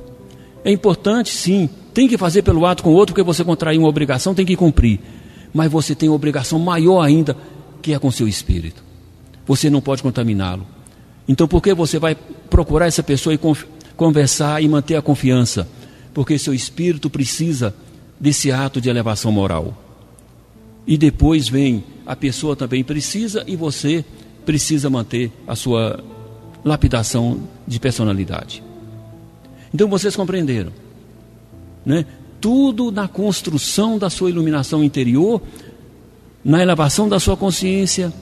É 0.64 0.70
importante, 0.70 1.30
sim, 1.30 1.68
tem 1.94 2.06
que 2.06 2.18
fazer 2.18 2.42
pelo 2.42 2.66
ato 2.66 2.82
com 2.82 2.90
o 2.90 2.94
outro, 2.94 3.14
porque 3.14 3.26
você 3.26 3.44
contraiu 3.44 3.80
uma 3.80 3.88
obrigação, 3.88 4.34
tem 4.34 4.46
que 4.46 4.56
cumprir. 4.56 5.00
Mas 5.52 5.70
você 5.70 5.94
tem 5.94 6.08
uma 6.08 6.14
obrigação 6.14 6.58
maior 6.58 7.00
ainda, 7.00 7.36
que 7.82 7.92
é 7.92 7.98
com 7.98 8.10
seu 8.10 8.28
espírito. 8.28 8.82
Você 9.46 9.68
não 9.68 9.80
pode 9.80 10.02
contaminá-lo. 10.02 10.66
Então, 11.26 11.48
por 11.48 11.62
que 11.62 11.74
você 11.74 11.98
vai 11.98 12.14
procurar 12.48 12.86
essa 12.86 13.02
pessoa 13.02 13.34
e 13.34 13.40
conversar 13.96 14.62
e 14.62 14.68
manter 14.68 14.96
a 14.96 15.02
confiança? 15.02 15.68
Porque 16.12 16.38
seu 16.38 16.52
espírito 16.52 17.08
precisa 17.08 17.74
desse 18.18 18.52
ato 18.52 18.80
de 18.80 18.88
elevação 18.88 19.32
moral. 19.32 19.76
E 20.86 20.96
depois 20.98 21.48
vem 21.48 21.84
a 22.06 22.16
pessoa 22.16 22.56
também 22.56 22.82
precisa 22.82 23.44
e 23.46 23.54
você 23.56 24.04
precisa 24.44 24.90
manter 24.90 25.30
a 25.46 25.54
sua 25.54 26.02
lapidação 26.64 27.40
de 27.66 27.78
personalidade. 27.80 28.62
Então 29.72 29.88
vocês 29.88 30.16
compreenderam, 30.16 30.72
né? 31.84 32.04
Tudo 32.40 32.90
na 32.90 33.06
construção 33.06 33.98
da 33.98 34.08
sua 34.08 34.30
iluminação 34.30 34.82
interior, 34.82 35.42
na 36.44 36.62
elevação 36.62 37.08
da 37.08 37.20
sua 37.20 37.36
consciência, 37.36 38.12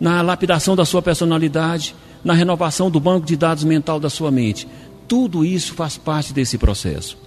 na 0.00 0.22
lapidação 0.22 0.76
da 0.76 0.84
sua 0.84 1.02
personalidade, 1.02 1.94
na 2.24 2.32
renovação 2.32 2.90
do 2.90 3.00
banco 3.00 3.26
de 3.26 3.36
dados 3.36 3.64
mental 3.64 3.98
da 3.98 4.08
sua 4.08 4.30
mente. 4.30 4.68
Tudo 5.08 5.44
isso 5.44 5.74
faz 5.74 5.96
parte 5.96 6.32
desse 6.32 6.58
processo. 6.58 7.18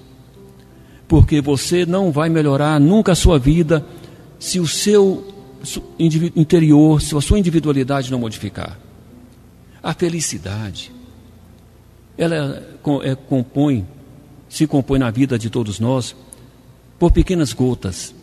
Porque 1.07 1.41
você 1.41 1.85
não 1.85 2.11
vai 2.11 2.29
melhorar 2.29 2.79
nunca 2.79 3.13
a 3.13 3.15
sua 3.15 3.39
vida 3.39 3.85
se 4.37 4.59
o 4.59 4.67
seu 4.67 5.25
interior, 5.99 7.01
se 7.01 7.15
a 7.15 7.21
sua 7.21 7.39
individualidade 7.39 8.11
não 8.11 8.19
modificar. 8.19 8.77
A 9.81 9.93
felicidade, 9.93 10.91
ela 12.17 12.61
é, 13.03 13.15
compõe, 13.15 13.87
se 14.49 14.67
compõe 14.67 14.99
na 14.99 15.09
vida 15.09 15.39
de 15.39 15.49
todos 15.49 15.79
nós 15.79 16.15
por 16.97 17.11
pequenas 17.11 17.53
gotas. 17.53 18.13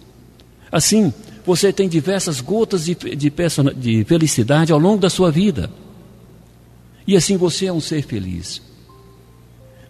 Assim, 0.70 1.12
você 1.46 1.72
tem 1.72 1.88
diversas 1.88 2.40
gotas 2.40 2.84
de, 2.84 2.94
de, 2.94 3.30
de 3.30 4.04
felicidade 4.04 4.72
ao 4.72 4.78
longo 4.78 4.98
da 4.98 5.08
sua 5.08 5.30
vida. 5.30 5.70
E 7.06 7.16
assim 7.16 7.36
você 7.36 7.66
é 7.66 7.72
um 7.72 7.80
ser 7.80 8.02
feliz. 8.02 8.60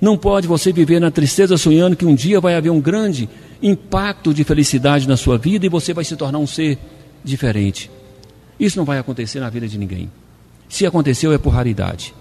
Não 0.00 0.16
pode 0.16 0.46
você 0.46 0.72
viver 0.72 1.00
na 1.00 1.11
tristeza 1.11 1.57
sonhando 1.57 1.96
que 1.96 2.05
um 2.05 2.14
dia 2.14 2.40
vai 2.40 2.55
haver 2.55 2.70
um 2.70 2.81
grande 2.81 3.29
impacto 3.62 4.35
de 4.35 4.44
felicidade 4.44 5.09
na 5.09 5.16
sua 5.16 5.38
vida 5.38 5.64
e 5.64 5.70
você 5.70 5.94
vai 5.94 6.05
se 6.05 6.14
tornar 6.14 6.38
um 6.38 6.46
ser 6.46 6.79
diferente. 7.24 7.90
Isso 8.61 8.76
não 8.76 8.85
vai 8.85 8.98
acontecer 8.98 9.40
na 9.40 9.48
vida 9.48 9.66
de 9.66 9.79
ninguém. 9.79 10.11
Se 10.68 10.87
aconteceu 10.87 11.33
é 11.33 11.38
por 11.38 11.50
raridade. 11.50 12.14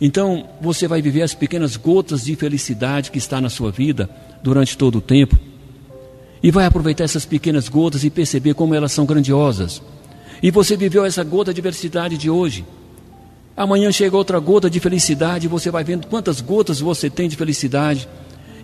Então, 0.00 0.48
você 0.60 0.86
vai 0.86 1.02
viver 1.02 1.22
as 1.22 1.34
pequenas 1.34 1.76
gotas 1.76 2.24
de 2.24 2.36
felicidade 2.36 3.10
que 3.10 3.18
está 3.18 3.40
na 3.40 3.50
sua 3.50 3.70
vida 3.70 4.08
durante 4.42 4.78
todo 4.78 4.98
o 4.98 5.00
tempo 5.00 5.36
e 6.42 6.50
vai 6.50 6.66
aproveitar 6.66 7.04
essas 7.04 7.24
pequenas 7.24 7.68
gotas 7.68 8.04
e 8.04 8.10
perceber 8.10 8.54
como 8.54 8.74
elas 8.74 8.92
são 8.92 9.04
grandiosas. 9.04 9.82
E 10.42 10.50
você 10.50 10.76
viveu 10.76 11.04
essa 11.04 11.24
gota 11.24 11.52
de 11.52 11.60
felicidade 11.60 12.16
de 12.16 12.30
hoje. 12.30 12.64
Amanhã 13.56 13.90
chega 13.90 14.16
outra 14.16 14.38
gota 14.38 14.70
de 14.70 14.78
felicidade 14.78 15.46
e 15.46 15.48
você 15.48 15.68
vai 15.70 15.82
vendo 15.82 16.06
quantas 16.06 16.40
gotas 16.40 16.78
você 16.78 17.10
tem 17.10 17.28
de 17.28 17.36
felicidade. 17.36 18.08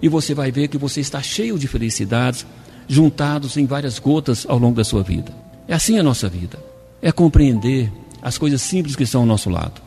E 0.01 0.09
você 0.09 0.35
vai 0.35 0.53
ver 0.53 0.69
que 0.69 0.79
você 0.79 1.01
está 1.01 1.21
cheio 1.21 1.59
de 1.59 1.67
felicidades, 1.67 2.47
juntados 2.87 3.57
em 3.57 3.67
várias 3.67 3.99
gotas 3.99 4.47
ao 4.49 4.59
longo 4.59 4.77
da 4.77 4.85
sua 4.85 5.03
vida. 5.03 5.33
É 5.67 5.75
assim 5.75 5.99
a 5.99 6.03
nossa 6.03 6.29
vida. 6.29 6.59
É 7.03 7.11
compreender 7.11 7.91
as 8.25 8.39
coisas 8.39 8.63
simples 8.63 8.97
que 8.97 9.03
estão 9.03 9.21
ao 9.21 9.27
nosso 9.27 9.51
lado. 9.51 9.83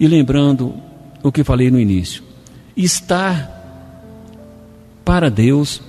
E 0.00 0.08
lembrando 0.08 0.74
o 1.22 1.30
que 1.30 1.44
falei 1.44 1.70
no 1.70 1.78
início: 1.78 2.24
estar 2.74 3.54
para 5.04 5.30
Deus 5.30 5.82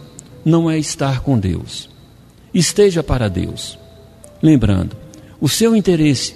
não 0.43 0.69
é 0.69 0.77
estar 0.77 1.21
com 1.21 1.39
Deus. 1.39 1.89
Esteja 2.53 3.01
para 3.01 3.29
Deus. 3.29 3.79
Lembrando, 4.41 4.97
o 5.39 5.47
seu 5.47 5.73
interesse 5.75 6.35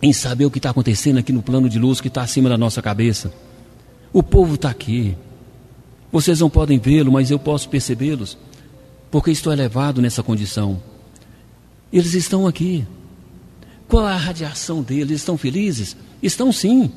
em 0.00 0.12
saber 0.12 0.44
o 0.44 0.50
que 0.50 0.58
está 0.58 0.70
acontecendo 0.70 1.18
aqui 1.18 1.32
no 1.32 1.42
plano 1.42 1.68
de 1.68 1.78
luz 1.78 2.00
que 2.00 2.08
está 2.08 2.22
acima 2.22 2.48
da 2.48 2.58
nossa 2.58 2.80
cabeça. 2.80 3.32
O 4.12 4.22
povo 4.22 4.54
está 4.54 4.70
aqui. 4.70 5.16
Vocês 6.12 6.38
não 6.38 6.50
podem 6.50 6.78
vê-lo, 6.78 7.10
mas 7.10 7.30
eu 7.30 7.38
posso 7.38 7.68
percebê-los, 7.68 8.38
porque 9.10 9.30
estou 9.30 9.52
elevado 9.52 10.00
nessa 10.00 10.22
condição. 10.22 10.80
Eles 11.92 12.14
estão 12.14 12.46
aqui. 12.46 12.86
Qual 13.94 14.08
é 14.08 14.12
a 14.12 14.16
radiação 14.16 14.82
deles? 14.82 15.20
Estão 15.20 15.38
felizes? 15.38 15.96
Estão 16.20 16.50
sim. 16.50 16.90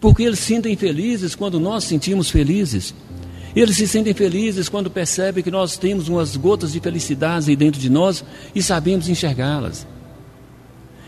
Porque 0.00 0.22
eles 0.22 0.38
se 0.38 0.44
sentem 0.54 0.76
felizes 0.76 1.34
quando 1.34 1.58
nós 1.58 1.82
sentimos 1.82 2.30
felizes. 2.30 2.94
Eles 3.56 3.76
se 3.76 3.88
sentem 3.88 4.14
felizes 4.14 4.68
quando 4.68 4.88
percebem 4.88 5.42
que 5.42 5.50
nós 5.50 5.76
temos 5.76 6.08
umas 6.08 6.36
gotas 6.36 6.74
de 6.74 6.78
felicidade 6.78 7.50
aí 7.50 7.56
dentro 7.56 7.80
de 7.80 7.90
nós 7.90 8.24
e 8.54 8.62
sabemos 8.62 9.08
enxergá-las. 9.08 9.84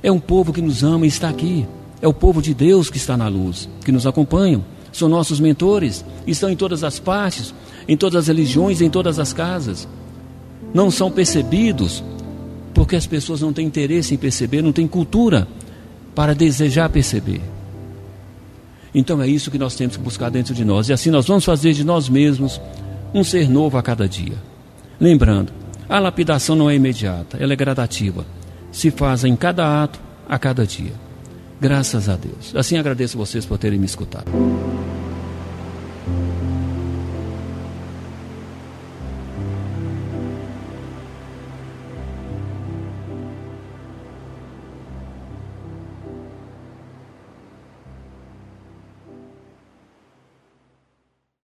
É 0.02 0.10
um 0.10 0.18
povo 0.18 0.52
que 0.52 0.60
nos 0.60 0.82
ama 0.82 1.06
e 1.06 1.08
está 1.08 1.28
aqui. 1.28 1.64
É 2.02 2.08
o 2.08 2.12
povo 2.12 2.42
de 2.42 2.52
Deus 2.52 2.90
que 2.90 2.96
está 2.96 3.16
na 3.16 3.28
luz, 3.28 3.68
que 3.84 3.92
nos 3.92 4.04
acompanham. 4.04 4.64
São 4.92 5.08
nossos 5.08 5.38
mentores, 5.38 6.04
estão 6.26 6.50
em 6.50 6.56
todas 6.56 6.82
as 6.82 6.98
partes, 6.98 7.54
em 7.86 7.96
todas 7.96 8.22
as 8.22 8.26
religiões, 8.26 8.80
em 8.80 8.90
todas 8.90 9.20
as 9.20 9.32
casas. 9.32 9.86
Não 10.74 10.90
são 10.90 11.08
percebidos 11.08 12.02
porque 12.78 12.94
as 12.94 13.08
pessoas 13.08 13.40
não 13.40 13.52
têm 13.52 13.66
interesse 13.66 14.14
em 14.14 14.16
perceber, 14.16 14.62
não 14.62 14.70
têm 14.70 14.86
cultura 14.86 15.48
para 16.14 16.32
desejar 16.32 16.88
perceber. 16.88 17.40
Então 18.94 19.20
é 19.20 19.26
isso 19.26 19.50
que 19.50 19.58
nós 19.58 19.74
temos 19.74 19.96
que 19.96 20.02
buscar 20.02 20.30
dentro 20.30 20.54
de 20.54 20.64
nós. 20.64 20.88
E 20.88 20.92
assim 20.92 21.10
nós 21.10 21.26
vamos 21.26 21.44
fazer 21.44 21.72
de 21.72 21.82
nós 21.82 22.08
mesmos 22.08 22.60
um 23.12 23.24
ser 23.24 23.50
novo 23.50 23.76
a 23.78 23.82
cada 23.82 24.08
dia. 24.08 24.36
Lembrando, 25.00 25.52
a 25.88 25.98
lapidação 25.98 26.54
não 26.54 26.70
é 26.70 26.76
imediata, 26.76 27.36
ela 27.40 27.52
é 27.52 27.56
gradativa. 27.56 28.24
Se 28.70 28.92
faz 28.92 29.24
em 29.24 29.34
cada 29.34 29.82
ato, 29.82 29.98
a 30.28 30.38
cada 30.38 30.64
dia. 30.64 30.92
Graças 31.60 32.08
a 32.08 32.14
Deus. 32.14 32.54
Assim 32.54 32.78
agradeço 32.78 33.18
vocês 33.18 33.44
por 33.44 33.58
terem 33.58 33.80
me 33.80 33.86
escutado. 33.86 34.30